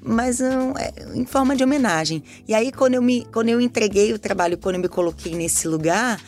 [0.02, 2.24] mas não, é, em forma de homenagem.
[2.48, 5.68] E aí quando eu me, quando eu entreguei o trabalho, quando eu me coloquei nesse
[5.68, 6.20] lugar,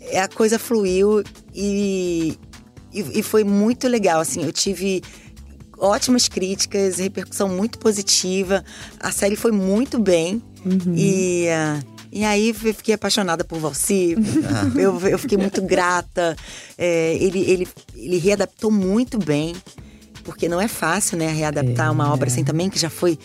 [0.00, 1.22] é, a coisa fluiu
[1.54, 2.38] e,
[2.92, 4.20] e, e foi muito legal.
[4.20, 5.02] Assim, eu tive
[5.78, 8.64] ótimas críticas, repercussão muito positiva.
[8.98, 10.42] A série foi muito bem.
[10.96, 11.80] E, ah,
[12.12, 14.16] e aí eu fiquei apaixonada por Valci.
[14.76, 16.36] eu, eu fiquei muito grata.
[16.76, 19.54] É, ele, ele, ele readaptou muito bem.
[20.22, 23.18] Porque não é fácil, né, readaptar uma obra assim também, que já foi.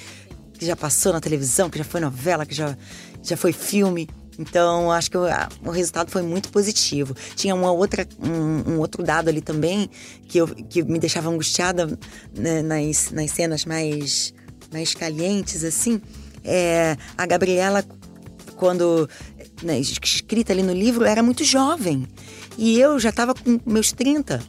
[0.57, 2.75] que já passou na televisão, que já foi novela, que já,
[3.21, 4.07] já foi filme.
[4.37, 7.15] Então, acho que o, a- o resultado foi muito positivo.
[7.35, 9.89] Tinha uma outra, um, um outro dado ali também
[10.27, 11.97] que, eu, que me deixava angustiada
[12.35, 14.33] né, nas, nas cenas mais,
[14.71, 16.01] mais calientes, assim.
[16.43, 17.83] É, a Gabriela,
[18.55, 19.09] quando
[19.63, 22.07] né, escrita ali no livro, era muito jovem.
[22.57, 24.41] E eu já estava com meus 30.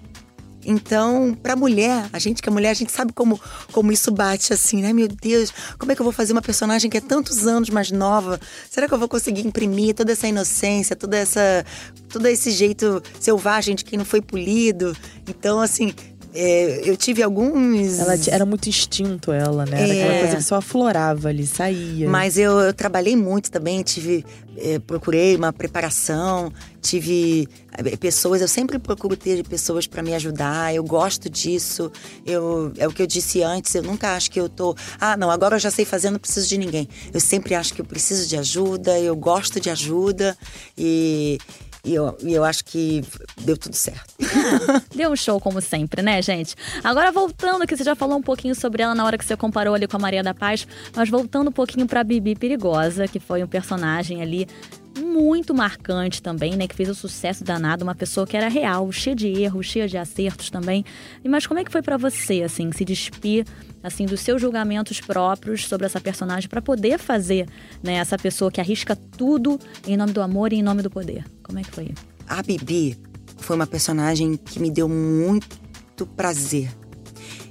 [0.66, 4.52] Então, pra mulher, a gente que é mulher, a gente sabe como, como isso bate
[4.52, 4.92] assim, né?
[4.92, 7.92] Meu Deus, como é que eu vou fazer uma personagem que é tantos anos mais
[7.92, 8.40] nova?
[8.68, 11.64] Será que eu vou conseguir imprimir toda essa inocência, toda essa.
[12.08, 14.96] todo esse jeito selvagem de quem não foi polido?
[15.28, 15.94] Então, assim,
[16.36, 17.98] é, eu tive alguns.
[17.98, 19.82] Ela era muito instinto, ela, né?
[19.82, 20.20] Era aquela É.
[20.20, 22.08] coisa que só aflorava ali, saía.
[22.08, 24.24] Mas eu, eu trabalhei muito também, tive,
[24.56, 30.74] eh, procurei uma preparação, tive eh, pessoas, eu sempre procuro ter pessoas para me ajudar,
[30.74, 31.90] eu gosto disso.
[32.24, 35.30] Eu, é o que eu disse antes, eu nunca acho que eu tô, ah, não,
[35.30, 36.88] agora eu já sei fazer, não preciso de ninguém.
[37.14, 40.36] Eu sempre acho que eu preciso de ajuda, eu gosto de ajuda
[40.76, 41.38] e,
[41.86, 43.04] e, eu, eu acho que
[43.40, 44.14] deu tudo certo.
[44.94, 46.56] Deu um show, como sempre, né, gente?
[46.82, 49.74] Agora, voltando aqui, você já falou um pouquinho sobre ela na hora que você comparou
[49.74, 53.44] ali com a Maria da Paz, mas voltando um pouquinho pra Bibi Perigosa, que foi
[53.44, 54.48] um personagem ali
[54.96, 56.66] muito marcante também, né?
[56.66, 59.96] Que fez o sucesso danado, uma pessoa que era real, cheia de erros, cheia de
[59.98, 60.84] acertos também.
[61.24, 63.44] Mas como é que foi para você, assim, se despir
[63.82, 67.48] assim dos seus julgamentos próprios sobre essa personagem para poder fazer,
[67.82, 71.24] né, essa pessoa que arrisca tudo em nome do amor e em nome do poder?
[71.42, 71.94] Como é que foi?
[72.26, 72.98] A Bibi
[73.38, 76.70] foi uma personagem que me deu muito prazer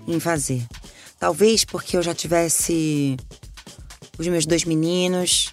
[0.08, 0.66] em fazer.
[1.18, 3.16] Talvez porque eu já tivesse
[4.18, 5.52] os meus dois meninos.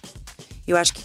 [0.67, 1.03] Eu acho que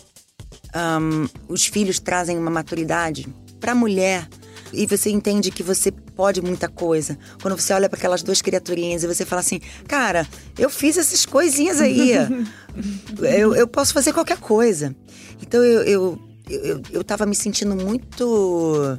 [0.74, 3.26] um, os filhos trazem uma maturidade
[3.60, 4.28] para a mulher
[4.72, 7.18] e você entende que você pode muita coisa.
[7.40, 10.26] Quando você olha para aquelas duas criaturinhas e você fala assim, cara,
[10.58, 12.12] eu fiz essas coisinhas aí.
[13.18, 14.94] eu, eu posso fazer qualquer coisa.
[15.40, 18.98] Então eu, eu, eu, eu tava me sentindo muito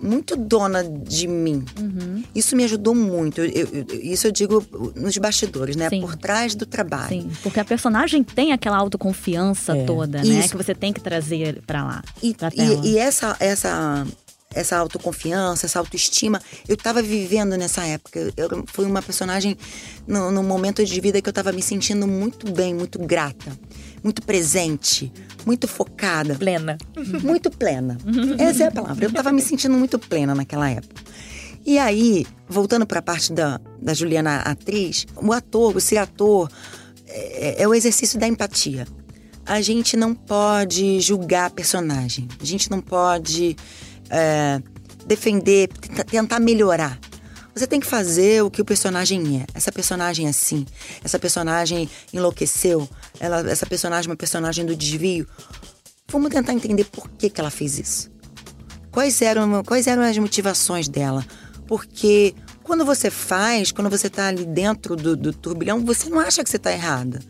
[0.00, 1.64] muito dona de mim.
[1.78, 2.22] Uhum.
[2.34, 3.40] Isso me ajudou muito.
[3.40, 5.88] Eu, eu, isso eu digo nos bastidores, né?
[5.88, 6.00] Sim.
[6.00, 7.08] Por trás do trabalho.
[7.22, 9.84] Sim, porque a personagem tem aquela autoconfiança É.
[9.84, 10.40] toda, né?
[10.40, 10.50] Isso.
[10.50, 14.06] Que você tem que trazer pra lá, E, e, e essa, essa,
[14.58, 18.32] essa autoconfiança, essa autoestima, eu tava vivendo nessa época.
[18.36, 19.56] Eu fui uma personagem
[20.06, 23.52] no, no momento de vida que eu tava me sentindo muito bem, muito grata,
[24.02, 25.12] muito presente,
[25.46, 26.34] muito focada.
[26.34, 26.76] Plena.
[27.22, 27.96] Muito plena.
[28.38, 29.04] Essa é a palavra.
[29.04, 31.02] Eu tava me sentindo muito plena naquela época.
[31.64, 36.50] E aí, voltando para a parte da, da Juliana atriz, o ator, o ser ator,
[37.06, 38.86] é, é o exercício da empatia.
[39.44, 42.28] A gente não pode julgar a personagem.
[42.40, 43.56] A gente não pode
[44.10, 44.60] é,
[45.06, 46.98] defender, tenta- tentar melhorar.
[47.54, 49.46] Você tem que fazer o que o personagem é.
[49.52, 50.64] Essa personagem é assim.
[51.02, 52.88] Essa personagem enlouqueceu.
[53.18, 55.26] Ela, essa personagem é uma personagem do desvio.
[56.10, 58.10] Vamos tentar entender por que, que ela fez isso.
[58.92, 61.26] Quais eram, quais eram as motivações dela?
[61.66, 66.44] Porque quando você faz, quando você está ali dentro do, do turbilhão, você não acha
[66.44, 67.20] que você está errada.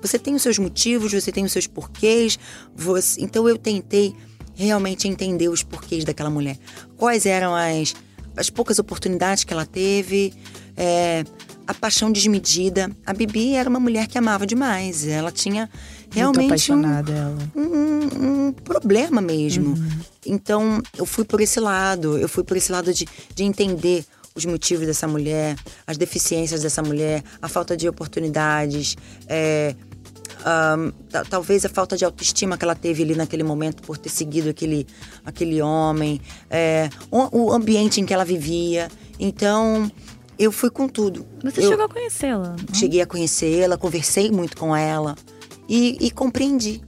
[0.00, 2.38] Você tem os seus motivos, você tem os seus porquês.
[2.74, 4.14] você- Então eu tentei
[4.54, 6.58] realmente entender os porquês daquela mulher.
[6.96, 7.94] Quais eram as,
[8.36, 10.32] as poucas oportunidades que ela teve,
[10.76, 11.24] é,
[11.66, 12.90] a paixão desmedida.
[13.06, 15.06] A Bibi era uma mulher que amava demais.
[15.06, 15.68] Ela tinha
[16.10, 16.82] realmente um,
[17.56, 19.70] um, um problema mesmo.
[19.70, 20.00] Uhum.
[20.26, 24.44] Então, eu fui por esse lado, eu fui por esse lado de, de entender os
[24.44, 28.96] motivos dessa mulher, as deficiências dessa mulher, a falta de oportunidades,
[29.28, 29.74] é,
[31.28, 34.86] talvez a falta de autoestima que ela teve ali naquele momento por ter seguido aquele,
[35.24, 38.88] aquele homem, é, o, o ambiente em que ela vivia.
[39.18, 39.90] Então,
[40.38, 41.26] eu fui com tudo.
[41.42, 42.56] Você eu chegou a conhecê-la?
[42.72, 45.16] cheguei a conhecê-la, conversei muito com ela
[45.68, 46.82] e, e compreendi.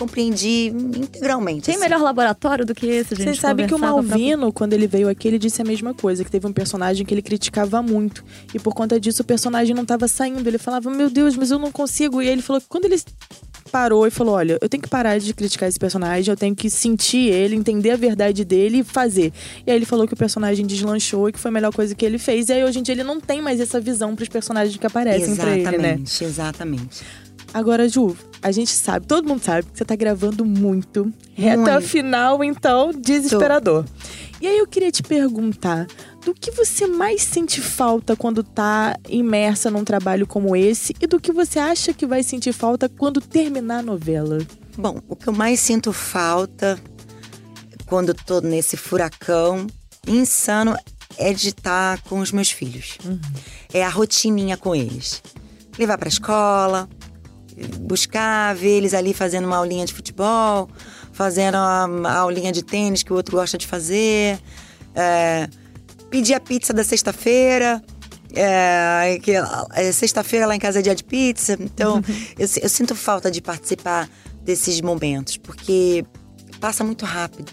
[0.00, 1.66] Compreendi integralmente.
[1.66, 1.84] Tem assim.
[1.84, 3.24] melhor laboratório do que esse, gente?
[3.24, 6.30] Vocês sabem que o Malvino, quando ele veio aqui, ele disse a mesma coisa, que
[6.30, 8.24] teve um personagem que ele criticava muito.
[8.54, 10.48] E por conta disso, o personagem não estava saindo.
[10.48, 12.22] Ele falava, meu Deus, mas eu não consigo.
[12.22, 12.98] E aí ele falou que quando ele
[13.70, 16.68] parou e falou: Olha, eu tenho que parar de criticar esse personagem, eu tenho que
[16.68, 19.32] sentir ele, entender a verdade dele e fazer.
[19.66, 22.04] E aí ele falou que o personagem deslanchou e que foi a melhor coisa que
[22.04, 22.48] ele fez.
[22.48, 25.36] E aí hoje em dia ele não tem mais essa visão pros personagens que aparecem
[25.36, 25.70] pra ele, né?
[25.70, 27.02] Exatamente, exatamente.
[27.52, 31.12] Agora, Ju, a gente sabe, todo mundo sabe que você tá gravando muito.
[31.34, 31.88] Reta Muito.
[31.88, 33.84] final, então, desesperador.
[34.40, 35.86] E aí eu queria te perguntar,
[36.24, 41.20] do que você mais sente falta quando tá imersa num trabalho como esse e do
[41.20, 44.38] que você acha que vai sentir falta quando terminar a novela?
[44.78, 46.78] Bom, o que eu mais sinto falta
[47.86, 49.66] quando tô nesse furacão
[50.06, 50.76] insano
[51.18, 52.96] é de estar com os meus filhos.
[53.72, 55.22] É a rotininha com eles.
[55.78, 56.88] Levar pra escola,
[57.80, 60.68] buscar, ver eles ali fazendo uma aulinha de futebol,
[61.12, 64.38] fazendo a, a aulinha de tênis que o outro gosta de fazer,
[64.94, 65.48] é,
[66.10, 67.82] pedir a pizza da sexta-feira.
[68.32, 72.00] É, que, é, sexta-feira lá em casa é dia de pizza, então
[72.38, 74.08] eu, eu sinto falta de participar
[74.42, 76.04] desses momentos, porque
[76.60, 77.50] passa muito rápido.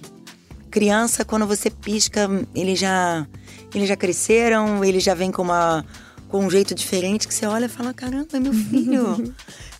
[0.70, 3.26] Criança, quando você pisca, eles já,
[3.74, 5.84] eles já cresceram, eles já vêm com, uma,
[6.28, 9.34] com um jeito diferente que você olha e fala: caramba, é meu filho.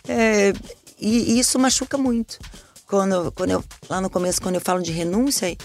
[0.08, 0.52] É,
[0.98, 2.38] e, e isso machuca muito.
[2.86, 5.56] Quando, quando eu, lá no começo, quando eu falo de renúncia,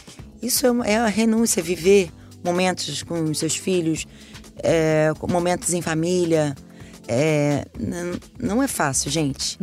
[0.41, 2.11] isso é, é a renúncia, viver
[2.43, 4.05] momentos com seus filhos,
[4.57, 6.55] é, momentos em família.
[7.07, 7.65] É,
[8.37, 9.57] não é fácil, gente.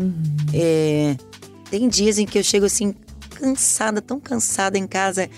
[0.54, 1.16] É,
[1.70, 2.94] tem dias em que eu chego assim,
[3.34, 5.28] cansada, tão cansada em casa,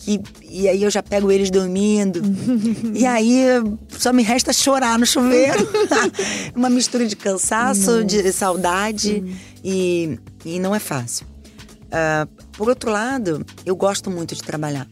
[0.00, 2.20] que, e aí eu já pego eles dormindo.
[2.94, 3.44] e aí
[3.88, 5.68] só me resta chorar no chuveiro.
[6.56, 9.22] Uma mistura de cansaço, de saudade,
[9.62, 11.26] e, e não é fácil.
[11.90, 14.86] Ah, por outro lado, eu gosto muito de trabalhar.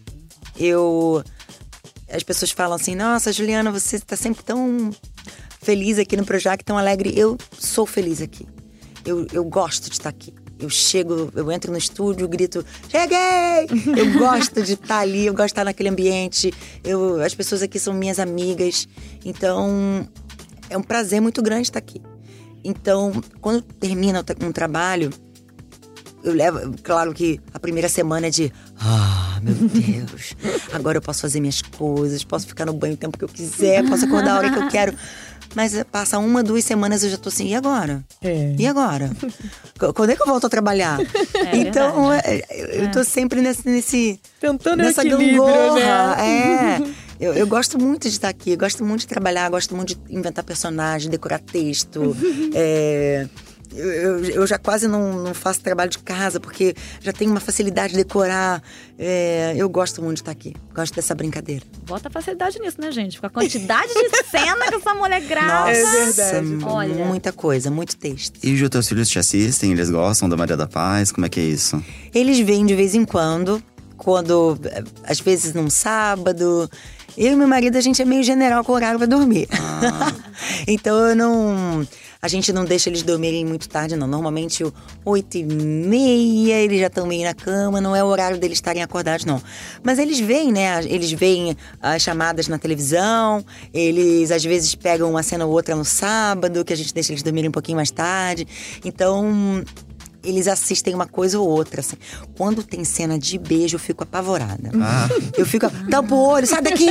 [0.56, 1.22] Eu.
[2.10, 4.90] As pessoas falam assim: nossa, Juliana, você está sempre tão
[5.62, 7.12] feliz aqui no Projac, tão alegre.
[7.16, 8.46] Eu sou feliz aqui.
[9.04, 10.34] Eu, eu gosto de estar aqui.
[10.58, 13.68] Eu chego, eu entro no estúdio, grito, cheguei!
[13.96, 16.52] Eu gosto de estar ali, eu gosto de estar naquele ambiente.
[16.82, 18.88] Eu, as pessoas aqui são minhas amigas.
[19.24, 20.08] Então,
[20.68, 22.02] é um prazer muito grande estar aqui.
[22.64, 25.10] Então, quando termina um trabalho,
[26.22, 26.74] eu levo.
[26.82, 28.52] Claro que a primeira semana é de.
[28.78, 30.34] Ah, meu Deus.
[30.72, 33.88] Agora eu posso fazer minhas coisas, posso ficar no banho o tempo que eu quiser,
[33.88, 34.94] posso acordar a hora que eu quero.
[35.54, 38.04] Mas passa uma, duas semanas eu já tô assim, e agora?
[38.22, 38.54] É.
[38.58, 39.10] E agora?
[39.94, 41.00] Quando é que eu volto a trabalhar?
[41.00, 42.44] É então, verdade.
[42.50, 43.66] é, eu tô sempre nesse.
[43.68, 45.74] nesse Tentando nessa gangorra.
[46.16, 46.80] né?
[46.84, 47.08] É.
[47.20, 50.44] Eu, eu gosto muito de estar aqui, gosto muito de trabalhar, gosto muito de inventar
[50.44, 52.16] personagem, decorar texto.
[52.54, 53.26] é,
[53.74, 57.92] eu, eu- já quase não, não faço trabalho de casa, porque já tenho uma facilidade
[57.92, 58.62] de decorar.
[58.98, 61.64] É, eu gosto muito de estar aqui, gosto dessa brincadeira.
[61.86, 63.20] Bota facilidade nisso, né, gente?
[63.20, 65.70] Com a quantidade de cena que essa mulher grava.
[65.70, 66.58] É verdade.
[66.64, 67.04] Olha.
[67.04, 68.38] muita coisa, muito texto.
[68.42, 69.72] E os teus filhos te assistem?
[69.72, 71.12] Eles gostam da Maria da Paz?
[71.12, 71.82] Como é que é isso?
[72.14, 73.62] Eles vêm de vez em quando,
[73.96, 76.68] quando eh, às vezes num sábado.
[77.16, 79.48] Eu e meu marido, a gente é meio general com o horário pra dormir.
[80.66, 81.86] então eu não.
[82.20, 84.06] A gente não deixa eles dormirem muito tarde, não.
[84.06, 84.64] Normalmente,
[85.04, 88.82] oito e meia, eles já estão meio na cama, não é o horário deles estarem
[88.82, 89.40] acordados, não.
[89.84, 90.84] Mas eles veem, né?
[90.84, 95.84] Eles veem as chamadas na televisão, eles às vezes pegam uma cena ou outra no
[95.84, 98.48] sábado, que a gente deixa eles dormirem um pouquinho mais tarde.
[98.84, 99.62] Então,
[100.22, 101.96] eles assistem uma coisa ou outra, assim.
[102.36, 104.70] Quando tem cena de beijo, eu fico apavorada.
[105.36, 106.86] Eu fico, tampa o olho, sai daqui,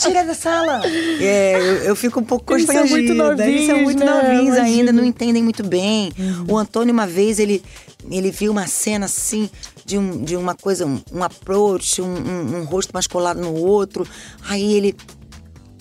[0.00, 0.82] tira da sala.
[0.86, 3.14] É, eu, eu fico um pouco Eles são constrangida.
[3.14, 4.22] muito Eles são novinhos, muito né?
[4.22, 6.12] novinhos ainda, não entendem muito bem.
[6.48, 7.62] O Antônio, uma vez, ele,
[8.10, 9.48] ele viu uma cena assim,
[9.84, 13.54] de, um, de uma coisa, um, um approach, um, um, um rosto mais colado no
[13.54, 14.06] outro.
[14.48, 14.96] Aí ele,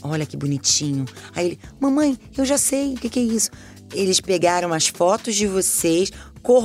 [0.03, 1.05] Olha que bonitinho.
[1.35, 3.51] Aí ele, mamãe, eu já sei o que, que é isso.
[3.93, 6.11] Eles pegaram as fotos de vocês,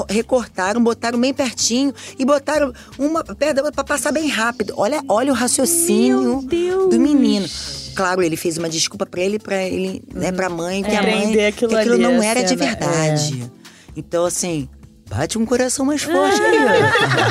[0.09, 4.75] recortaram, botaram bem pertinho e botaram uma perto da outra pra passar bem rápido.
[4.77, 6.43] Olha, olha o raciocínio
[6.91, 7.47] do menino.
[7.95, 11.25] Claro, ele fez uma desculpa pra ele, para ele, né, pra mãe, que a mãe
[11.25, 13.51] Entender aquilo que aquilo não era de cena, verdade.
[13.97, 14.69] Então, assim,
[15.09, 16.59] bate um coração mais forte aí.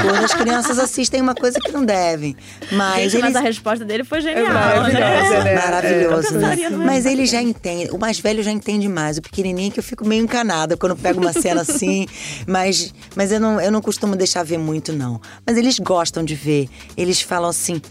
[0.02, 2.36] Quando as crianças assistem uma coisa que não devem.
[2.72, 4.46] Mas Gente, mas eles a resposta dele foi genial.
[4.54, 5.56] maravilhosa, né?
[5.56, 6.32] Maravilhoso, É.
[6.32, 6.40] né?
[6.40, 6.86] Pensaria no mesmo.
[6.92, 7.92] Mas ele já entende.
[7.92, 9.18] O mais velho já entende mais.
[9.18, 12.08] O pequenininho é que eu fico meio encanada quando pego uma cena assim.
[12.48, 15.20] Mas, mas eu, não, eu não costumo deixar ver muito, não.
[15.46, 16.70] Mas eles gostam de ver.
[16.96, 17.82] Eles falam assim.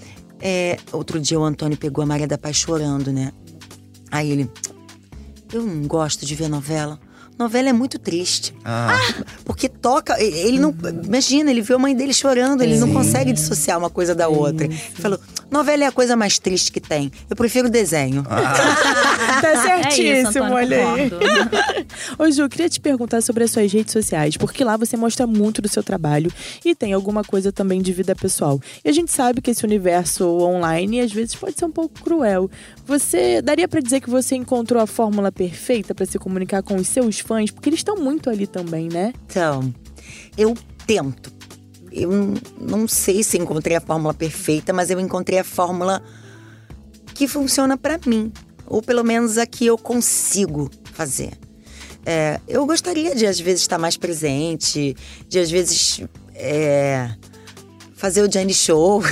[0.41, 3.33] é, outro dia o Antônio pegou a Maria da Paz chorando, né?
[4.11, 4.51] Aí ele.
[5.53, 6.99] Eu não gosto de ver novela.
[7.39, 8.55] Novela é muito triste.
[8.65, 8.97] Ah,
[9.45, 10.75] Porque toca, ele não.
[11.05, 14.67] Imagina, ele viu a mãe dele chorando, ele não consegue dissociar uma coisa da outra.
[14.67, 15.19] Ele falou:
[15.55, 17.11] novela é a coisa mais triste que tem.
[17.31, 18.25] Eu prefiro desenho.
[19.41, 19.57] Tá É
[19.91, 21.11] certíssimo, olha aí.
[21.11, 21.27] concordo.
[22.19, 25.27] Ô Ju, eu queria te perguntar sobre as suas redes sociais, porque lá você mostra
[25.27, 26.33] muito do seu trabalho
[26.65, 28.61] e tem alguma coisa também de vida pessoal.
[28.85, 32.49] E a gente sabe que esse universo online às vezes pode ser um pouco cruel.
[32.87, 36.89] Você daria pra dizer que você encontrou a fórmula perfeita pra se comunicar com os
[36.89, 39.13] seus fãs, porque eles estão muito ali também, né?
[39.27, 39.75] Então,
[40.39, 40.55] eu
[40.87, 41.33] tento.
[41.97, 42.11] Eu
[42.61, 46.03] não sei se encontrei a fórmula perfeita, mas eu encontrei a fórmula
[47.15, 48.33] que funciona pra mim.
[48.67, 51.39] Ou pelo menos a que eu consigo fazer.
[52.05, 54.97] É, eu gostaria de, às vezes, estar mais presente,
[55.29, 56.03] de, às vezes,
[56.35, 57.11] é,
[58.05, 59.03] fazer o Jane Show.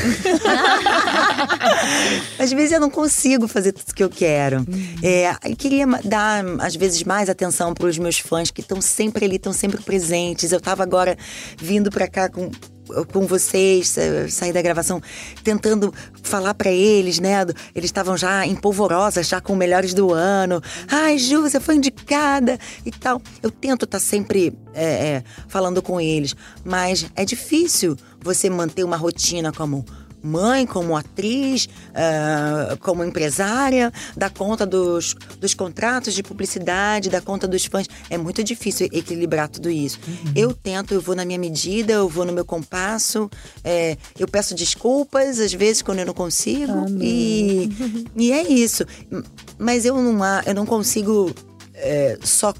[2.38, 4.66] às vezes eu não consigo fazer tudo que eu quero.
[5.02, 9.24] É, eu queria dar, às vezes, mais atenção para os meus fãs que estão sempre
[9.24, 10.52] ali, estão sempre presentes.
[10.52, 11.16] Eu estava agora
[11.56, 12.50] vindo para cá com
[13.12, 15.00] com vocês, sa- sair da gravação,
[15.44, 15.92] tentando
[16.22, 17.40] falar para eles, né?
[17.74, 20.62] Eles estavam já em polvorosa, já com melhores do ano.
[20.88, 23.20] Ai, Ju, você foi indicada e tal.
[23.42, 28.96] Eu tento estar sempre é, é, falando com eles, mas é difícil você manter uma
[28.96, 29.84] rotina como
[30.22, 37.46] mãe, como atriz, ah, como empresária, dar conta dos, dos contratos de publicidade, dar conta
[37.48, 37.88] dos fãs.
[38.08, 39.98] É muito difícil equilibrar tudo isso.
[40.34, 43.30] Eu tento, eu vou na minha medida, eu vou no meu compasso,
[43.64, 46.86] é, eu peço desculpas às vezes quando eu não consigo.
[47.00, 47.70] e,
[48.16, 48.84] e é isso.
[49.58, 51.34] Mas eu não, eu não consigo
[51.74, 52.54] é, só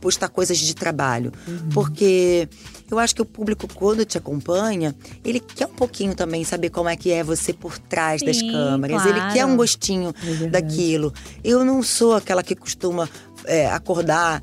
[0.00, 1.32] postar coisas de trabalho.
[1.72, 2.48] Porque
[2.90, 6.88] eu acho que o público, quando te acompanha, ele quer um pouquinho também saber como
[6.88, 9.02] é que é você por trás das Sim, câmeras.
[9.02, 9.18] claro.
[9.18, 10.50] Ele quer um gostinho verdade.
[10.50, 11.12] daquilo.
[11.44, 13.08] Eu não sou aquela que costuma
[13.44, 14.42] é, acordar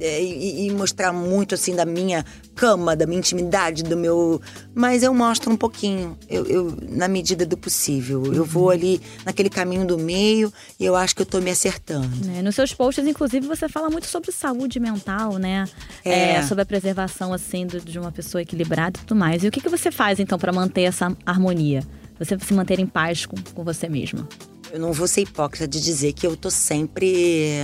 [0.00, 2.24] é, e, e mostrar muito assim da minha
[2.54, 4.40] cama, da minha intimidade, do meu.
[4.74, 8.32] Mas eu mostro um pouquinho, eu, eu- na medida do possível.
[8.34, 12.08] Eu vou ali naquele caminho do meio e eu acho que eu tô me acertando.
[12.26, 15.66] Né, Nos seus posts, inclusive, você fala muito sobre saúde mental, né?
[16.04, 16.42] É.
[16.42, 19.44] sobre a preservação, assim, do- de uma pessoa equilibrada e tudo mais.
[19.44, 21.82] E o que, que você faz, então, pra manter essa harmonia?
[22.18, 24.28] Você se manter em paz com, com você mesma?
[24.72, 27.60] Eu não vou ser hipócrita de dizer que eu tô sempre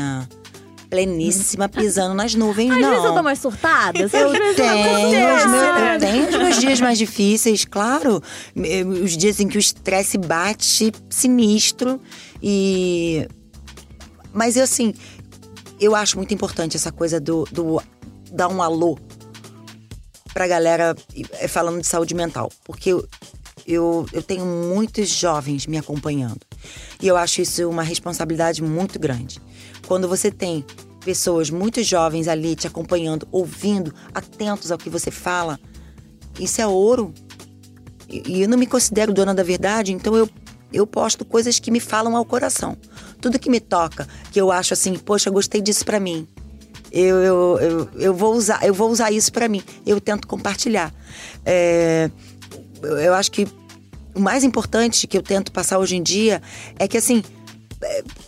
[0.94, 2.90] pleníssima, pisando nas nuvens, Às não.
[2.90, 4.12] vezes eu dou umas surtadas.
[4.14, 5.94] Eu às tenho, os meus- né?
[5.96, 8.22] eu tenho os meus dias mais difíceis, claro.
[9.02, 12.00] Os dias em que o estresse bate sinistro.
[12.42, 13.26] E.
[14.32, 14.94] Mas eu, assim,
[15.80, 17.82] eu acho muito importante essa coisa do, do
[18.30, 18.96] dar um alô
[20.32, 20.94] pra galera
[21.40, 22.50] eh, falando de saúde mental.
[22.64, 23.06] Porque eu,
[23.66, 26.40] eu, eu tenho muitos jovens me acompanhando.
[27.00, 29.40] E eu acho isso uma responsabilidade muito grande.
[29.86, 30.64] Quando você tem
[31.04, 35.60] pessoas muito jovens ali te acompanhando, ouvindo, atentos ao que você fala,
[36.38, 37.12] isso é ouro.
[38.08, 40.28] E eu não me considero dona da verdade, então eu,
[40.72, 42.76] eu posto coisas que me falam ao coração.
[43.20, 46.26] Tudo que me toca, que eu acho assim, poxa, gostei disso pra mim.
[46.92, 49.62] Eu, eu, eu, eu vou usar, eu vou usar isso pra mim.
[49.84, 50.94] Eu tento compartilhar.
[51.44, 52.08] É,
[52.82, 53.48] eu- eu acho que
[54.14, 56.40] o mais importante que eu tento passar hoje em dia
[56.78, 57.22] é que assim,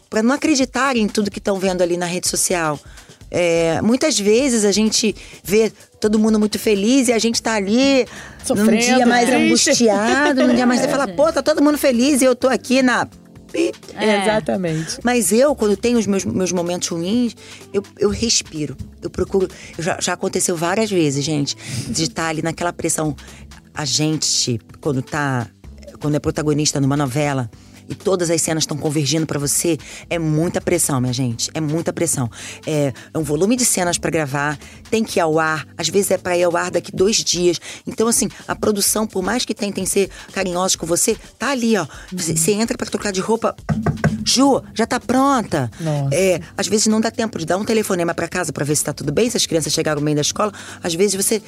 [0.08, 2.78] para não acreditarem em tudo que estão vendo ali na rede social.
[3.30, 8.04] É, muitas vezes a gente vê todo mundo muito feliz e a gente tá ali
[8.48, 9.44] num Sofrendo, dia mais triste.
[9.46, 12.82] angustiado, num dia mais você fala, pô, tá todo mundo feliz e eu tô aqui
[12.82, 13.08] na.
[13.94, 14.22] É.
[14.22, 14.98] Exatamente.
[15.02, 17.34] Mas eu, quando tenho os meus, meus momentos ruins,
[17.72, 18.76] eu, eu respiro.
[19.00, 19.48] Eu procuro.
[19.76, 21.56] eu já, já aconteceu várias vezes, gente,
[21.88, 23.16] de estar ali naquela pressão.
[23.74, 25.48] A gente, quando tá.
[26.00, 27.50] Quando é protagonista numa novela.
[27.88, 29.78] E todas as cenas estão convergindo pra você,
[30.10, 31.50] é muita pressão, minha gente.
[31.54, 32.30] É muita pressão.
[32.66, 34.58] É, é um volume de cenas pra gravar,
[34.90, 35.66] tem que ir ao ar.
[35.76, 37.60] Às vezes é pra ir ao ar daqui dois dias.
[37.86, 41.86] Então, assim, a produção, por mais que tentem ser carinhosos com você, tá ali, ó.
[42.12, 43.54] Você, você entra pra trocar de roupa.
[44.24, 45.70] Ju, já tá pronta.
[45.80, 46.14] Nossa.
[46.14, 48.84] É, às vezes não dá tempo de dar um telefonema pra casa pra ver se
[48.84, 50.52] tá tudo bem, se as crianças chegaram bem da escola.
[50.82, 51.40] Às vezes você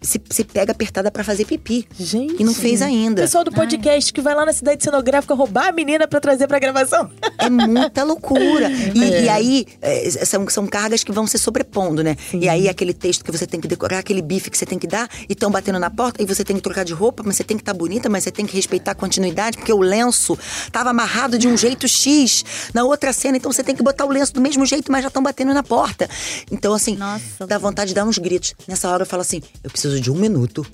[0.00, 1.86] se, se pega apertada pra fazer pipi.
[1.98, 2.40] Gente.
[2.40, 3.22] E não fez ainda.
[3.22, 6.58] Pessoal do podcast que vai lá na cidade cenográfica roubar a menina pra trazer pra
[6.58, 7.10] gravação.
[7.38, 8.68] É muita loucura.
[8.98, 12.16] E, e aí, é, são, são cargas que vão se sobrepondo, né?
[12.32, 14.86] E aí, aquele texto que você tem que decorar, aquele bife que você tem que
[14.86, 17.44] dar, e estão batendo na porta, e você tem que trocar de roupa, mas você
[17.44, 20.38] tem que estar bonita, mas você tem que respeitar a continuidade, porque o lenço
[20.72, 22.44] tava amarrado de um jeito X
[22.74, 25.08] na outra cena, então você tem que botar o lenço do mesmo jeito, mas já
[25.08, 26.08] estão batendo na porta.
[26.50, 27.46] Então, assim, Nossa.
[27.46, 28.54] dá vontade de dar uns gritos.
[28.66, 30.66] Nessa hora eu falo assim: eu preciso de um minuto.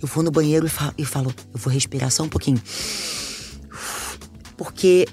[0.00, 2.60] Eu vou no banheiro e fa- e falo, eu vou respirar só um pouquinho.
[4.56, 5.06] Porque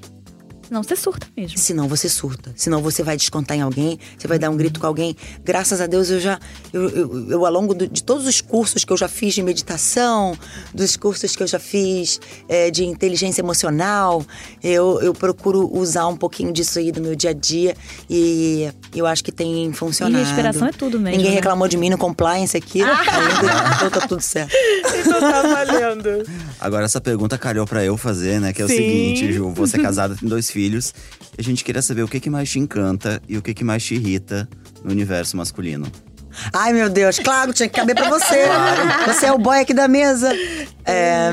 [0.72, 1.58] Não, você surta mesmo.
[1.58, 2.54] Senão você surta.
[2.56, 5.18] Senão você vai descontar em alguém, você vai dar um grito com alguém.
[5.44, 6.40] Graças a Deus eu já.
[6.72, 9.44] Eu, eu, eu, ao longo do- de todos os cursos que eu já fiz de
[9.44, 10.34] meditação,
[10.74, 14.26] dos cursos que eu já fiz eh, de inteligência emocional,
[14.64, 17.76] eu, eu procuro usar um pouquinho disso aí do meu dia a dia.
[18.10, 20.16] E eu acho que tem funcionado.
[20.18, 21.36] E respiração é tudo mesmo, Ninguém né?
[21.36, 22.80] reclamou de mim no compliance aqui.
[22.82, 24.56] ainda, então tá tudo certo.
[25.06, 26.24] então tá valendo.
[26.62, 28.54] Agora, essa pergunta calhou pra eu fazer, né?
[28.54, 28.76] Que é o Sim.
[28.78, 30.61] seguinte, Ju, você é casada, tem dois filhos.
[30.68, 33.64] E a gente queria saber o que, que mais te encanta e o que, que
[33.64, 34.48] mais te irrita
[34.84, 35.92] no universo masculino.
[36.54, 38.46] Ai, meu Deus, claro, tinha que caber pra você.
[39.08, 40.32] Você é o boy aqui da mesa.
[40.86, 41.30] É,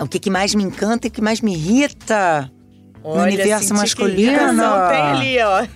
[0.00, 2.50] o que, que mais me encanta e o que mais me irrita?
[3.02, 4.32] No universo masculino?
[4.32, 5.66] irritação Tem ali, ó.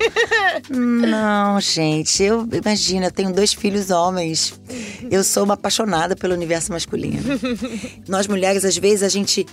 [0.74, 4.58] Não, gente, eu imagina, eu tenho dois filhos homens.
[5.10, 7.22] Eu sou uma apaixonada pelo universo masculino.
[8.08, 9.46] Nós mulheres, às vezes, a gente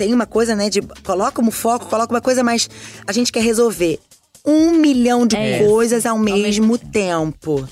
[0.00, 2.70] tem uma coisa, né, de coloca como foco, coloca uma coisa, mas
[3.06, 3.98] a gente quer resolver
[4.46, 7.68] um milhão de É coisas ao mesmo tempo.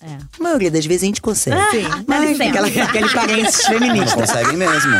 [0.00, 0.14] É.
[0.38, 1.56] A maioria das vezes a gente consegue.
[1.72, 1.84] Sim.
[2.06, 4.16] Mas aquela, aquele parênteses Não feminista.
[4.16, 4.92] conseguem mesmo.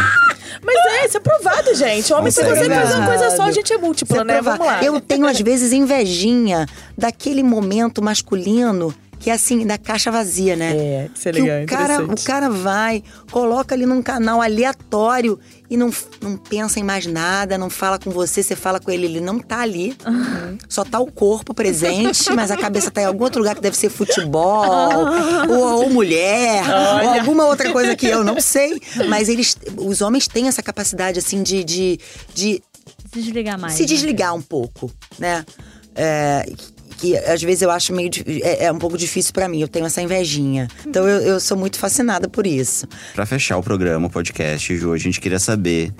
[0.64, 2.12] Mas é, isso é provado, gente.
[2.12, 3.06] Homem, se Consegue você faz uma mesmo.
[3.06, 4.34] coisa só, a gente é múltipla, Você né?
[4.34, 4.58] provar.
[4.58, 4.82] Vamos lá.
[4.82, 6.66] Eu tenho, às vezes, invejinha
[6.98, 8.92] daquele momento masculino
[9.22, 10.76] que é assim, da caixa vazia, né?
[10.76, 15.38] É, isso é que legal, o cara, o cara vai, coloca ali num canal aleatório
[15.70, 19.06] e não, não pensa em mais nada, não fala com você, você fala com ele,
[19.06, 19.96] ele não tá ali.
[20.68, 23.76] Só tá o corpo presente, mas a cabeça tá em algum outro lugar que deve
[23.76, 24.66] ser futebol,
[25.48, 26.64] ou, ou mulher,
[27.04, 28.80] ou alguma outra coisa que eu não sei.
[29.08, 32.00] Mas eles, os homens têm essa capacidade, assim, de- de,
[32.34, 32.62] de
[33.12, 33.74] Se desligar mais.
[33.74, 33.86] se né?
[33.88, 35.44] desligar um pouco, né?
[35.94, 36.46] É,
[37.02, 38.10] que às vezes eu acho meio
[38.44, 39.60] é, é um pouco difícil pra mim.
[39.60, 40.68] Eu tenho essa invejinha.
[40.86, 42.86] Então eu, eu sou muito fascinada por isso.
[43.12, 45.92] Pra fechar o programa, o podcast, Ju, a gente queria saber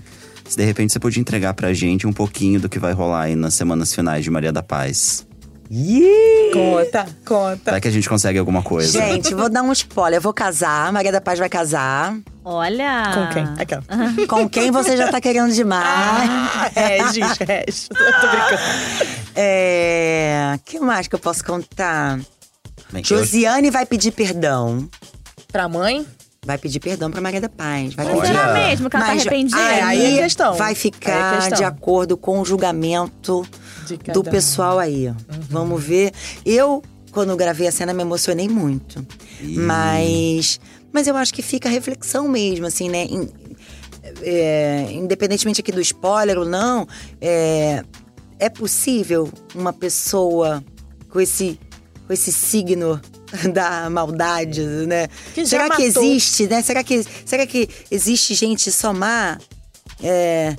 [0.49, 3.35] se de repente você podia entregar pra gente um pouquinho do que vai rolar aí
[3.35, 5.27] nas semanas finais de Maria da Paz.
[5.69, 6.51] Ih!
[6.53, 7.71] Conta, conta.
[7.73, 8.93] Vai que a gente consegue alguma coisa.
[8.93, 10.19] Gente, vou dar um spoiler.
[10.19, 12.17] Eu vou casar, Maria da Paz vai casar.
[12.45, 13.03] Olha.
[13.15, 13.45] Com quem?
[13.59, 13.83] Aquela.
[14.29, 15.87] Com quem você já tá querendo demais.
[15.87, 17.89] Ah, Regis, Regis.
[17.93, 17.95] Tô
[18.29, 18.63] brincando.
[19.35, 20.59] É.
[20.65, 22.19] que mais que eu posso contar?
[22.93, 24.89] Bem, Josiane vai pedir perdão.
[25.51, 26.07] Pra mãe?
[26.45, 27.95] Vai pedir perdão pra Maria da Paz.
[27.95, 28.15] Vai Olha.
[28.17, 28.27] pedir.
[28.27, 29.57] Será mesmo que ela tá Mas arrependida?
[29.65, 30.55] aí- aí é questão.
[30.55, 31.59] vai Aí é ficar questão.
[31.59, 33.47] de acordo com o julgamento
[34.13, 35.13] do pessoal aí.
[35.49, 36.13] Vamos ver.
[36.45, 36.83] Eu,
[37.13, 39.07] quando gravei a cena, me emocionei muito.
[39.41, 40.59] Mas.
[40.93, 43.05] Mas eu acho que fica a reflexão mesmo, assim, né?
[43.05, 43.29] In-
[44.23, 46.87] é, independentemente aqui do spoiler ou não,
[47.21, 47.83] é,
[48.39, 50.63] é possível uma pessoa
[51.09, 51.59] com esse,
[52.07, 53.01] com esse signo
[53.53, 55.09] da maldade, né?
[55.35, 56.03] Que será que matou.
[56.03, 56.63] existe, né?
[56.63, 59.39] Será que, será que existe gente só má?
[60.03, 60.57] É,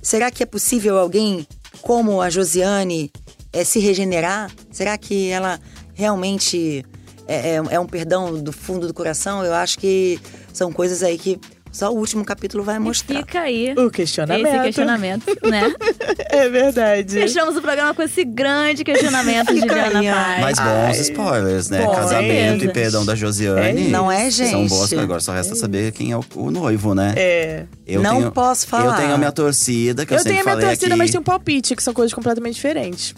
[0.00, 1.46] será que é possível alguém
[1.82, 3.10] como a Josiane
[3.52, 4.50] é, se regenerar?
[4.70, 5.60] Será que ela
[5.94, 6.84] realmente
[7.28, 9.44] é, é- é um perdão do fundo do coração?
[9.44, 10.18] Eu acho que
[10.52, 11.38] são coisas aí que
[11.72, 13.18] só o último capítulo vai mostrar.
[13.18, 14.46] Fica aí O questionamento.
[14.46, 15.74] esse questionamento, né?
[16.30, 17.12] É verdade.
[17.14, 19.66] Fechamos o programa com esse grande questionamento de ó.
[19.66, 20.40] Paz.
[20.40, 21.82] Mas bons spoilers, né?
[21.84, 22.66] Bom, Casamento é.
[22.66, 23.86] e perdão da Josiane.
[23.86, 24.68] É Não é, São gente?
[24.68, 27.12] boas, agora só resta saber quem é o, o noivo, né?
[27.16, 27.64] É.
[27.86, 28.84] Eu Não tenho- posso falar.
[28.86, 30.98] Eu tenho a minha torcida, que eu, Eu, tenho sempre a minha falei torcida, aqui.
[30.98, 33.14] mas tem um palpite, que são coisas completamente diferentes.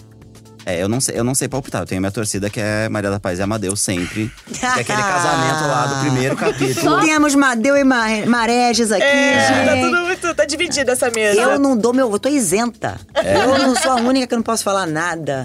[0.68, 1.80] É, eu não, sei, eu não sei palpitar.
[1.82, 4.32] Eu tenho a minha torcida, que é Maria da Paz e Amadeus sempre.
[4.52, 7.00] que é aquele casamento lá do primeiro capítulo.
[7.02, 9.84] Temos Madeu e Mar- Mareges aqui, É, tá gente.
[9.84, 10.34] tudo muito.
[10.34, 11.40] Tá dividida essa mesa.
[11.40, 12.10] Eu não dou meu.
[12.10, 12.98] Eu tô isenta.
[13.14, 15.44] Eu não sou a única que não posso falar nada.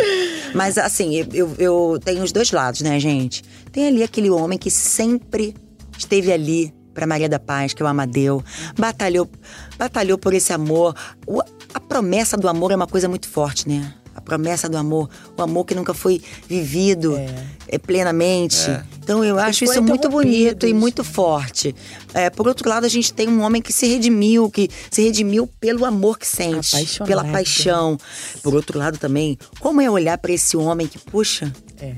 [0.55, 3.43] Mas assim, eu, eu, eu tenho os dois lados, né, gente?
[3.71, 5.55] Tem ali aquele homem que sempre
[5.95, 8.43] esteve ali pra Maria da Paz, que é o Amadeu.
[8.75, 9.29] Batalhou,
[9.77, 10.95] batalhou por esse amor.
[11.27, 11.41] O-
[11.73, 13.93] a promessa do amor é uma coisa muito forte, né?
[14.13, 17.15] A promessa do amor, o amor que nunca foi vivido
[17.67, 18.67] é, plenamente.
[18.99, 21.73] Então eu acho isso muito bonito e muito forte.
[22.13, 25.47] É, por outro lado, a gente tem um homem que se redimiu, que se redimiu
[25.59, 27.07] pelo amor que sente, Apaixonado.
[27.07, 27.97] pela paixão.
[28.43, 31.95] Por outro lado também, como é olhar pra esse homem que puxa, É.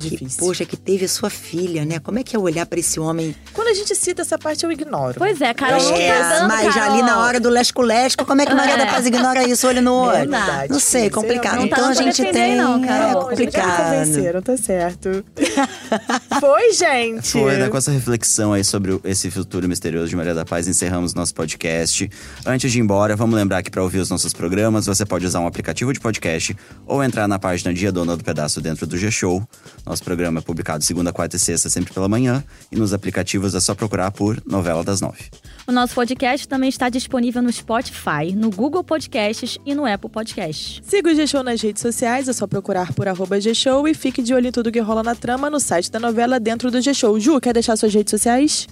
[0.00, 0.38] que Difícil.
[0.38, 1.98] puxa, que teve a sua filha, né?
[1.98, 3.34] Como é que é olhar pra esse homem?
[3.52, 5.14] Quando a gente cita essa parte, eu ignoro.
[5.18, 6.92] Pois é, Carol não É, tá dando, mas Carol.
[6.94, 9.92] ali na hora do lesco-lesco, como é que Maria da Paz ignora isso olho no
[9.94, 10.30] olho?
[10.30, 10.66] Não dá.
[10.68, 11.56] Não sei, complicado.
[11.60, 12.56] Não tá então a gente tem.
[12.56, 13.10] não, Carol.
[13.10, 13.84] É Não, eles já me complicado.
[13.84, 15.24] convenceram, tá certo.
[16.40, 17.30] Foi, gente.
[17.32, 17.68] Foi, né?
[17.68, 22.10] Com essa reflexão aí sobre esse futuro misterioso de Maria da Paz, encerramos nosso podcast.
[22.46, 25.40] Antes de ir embora, vamos lembrar que para ouvir os nossos programas, você pode usar
[25.40, 29.46] um aplicativo de podcast ou entrar na página Dia Dona do Pedaço dentro do G-Show.
[29.90, 32.44] Nosso programa é publicado segunda, quarta e sexta, sempre pela manhã.
[32.70, 35.24] E nos aplicativos é só procurar por Novela das Nove.
[35.66, 40.80] O nosso podcast também está disponível no Spotify, no Google Podcasts e no Apple Podcasts.
[40.84, 44.32] Siga o G-Show nas redes sociais, é só procurar por arroba G-Show e fique de
[44.32, 47.18] olho em tudo que rola na trama no site da novela dentro do G-Show.
[47.18, 48.68] Ju, quer deixar suas redes sociais?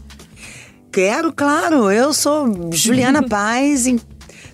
[0.93, 1.91] Quero, claro.
[1.91, 3.99] Eu sou Juliana Paz em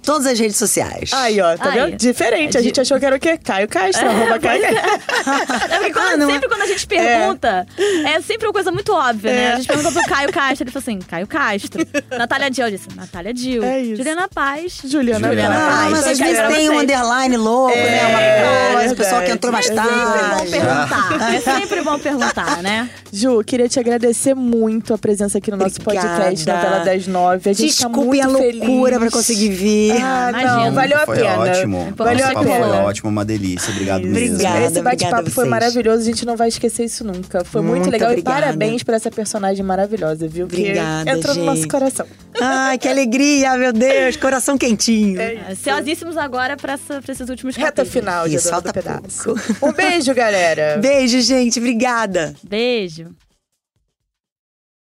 [0.05, 1.11] todas as redes sociais.
[1.13, 1.81] Aí, ó, tá Aí.
[1.91, 1.97] vendo?
[1.97, 2.57] Diferente.
[2.59, 3.39] A gente achou que era o quê?
[3.43, 5.71] Caio Castro, arroba Caio Castro.
[5.71, 7.67] É porque quando- Ah, não é- sempre quando a gente pergunta,
[8.05, 8.21] é.
[8.21, 9.53] sempre uma coisa muito óbvia, né?
[9.53, 11.85] A gente pergunta pro Caio Castro, ele falou assim, Caio Castro.
[12.17, 13.65] Natália Dill, eu disse, Natália Dill.
[13.65, 13.97] É isso.
[13.97, 14.79] Juliana Paz.
[14.85, 15.91] Juliana, Juliana Ah, Paz.
[15.91, 17.99] mas Então, às vezes tem um underline louco, né?
[17.99, 20.51] É, Uma coisa, o pessoal que entrou mais É sempre bom tarde.
[20.51, 21.35] perguntar.
[21.35, 22.91] É sempre bom perguntar, né?
[23.13, 26.09] Ju, queria te agradecer muito a presença aqui no nosso Obrigada.
[26.09, 27.51] podcast Novela das Nove.
[27.51, 28.53] A gente tá Desculpe muito a loucura
[28.93, 28.99] feliz.
[28.99, 29.93] pra conseguir vir.
[30.03, 30.57] Ah, Imagina.
[30.57, 31.38] não, valeu a Foi pena.
[31.38, 31.92] ótimo.
[31.97, 32.59] Valeu a papo pena.
[32.66, 33.70] foi ótimo, uma delícia.
[33.72, 34.34] Obrigado mesmo.
[34.36, 34.66] Obrigada.
[34.66, 37.45] Esse bate-papo foi maravilhoso, a gente não vai esquecer isso nunca.
[37.45, 38.38] Foi muito, Muito legal obrigada.
[38.38, 40.47] e parabéns por essa personagem maravilhosa, viu?
[40.47, 41.68] Obrigada, que entrou no nosso gente.
[41.70, 42.07] coração.
[42.40, 45.20] Ai, que alegria, meu Deus, coração quentinho.
[45.51, 47.92] Ansiosíssimos agora pra, essa- pra esses últimos Reta capítulos.
[47.92, 49.24] final de Isso, falta Pedaço.
[49.24, 49.66] pouco.
[49.66, 50.78] Um beijo, galera.
[50.80, 52.34] Beijo, gente, obrigada.
[52.42, 53.07] Beijo.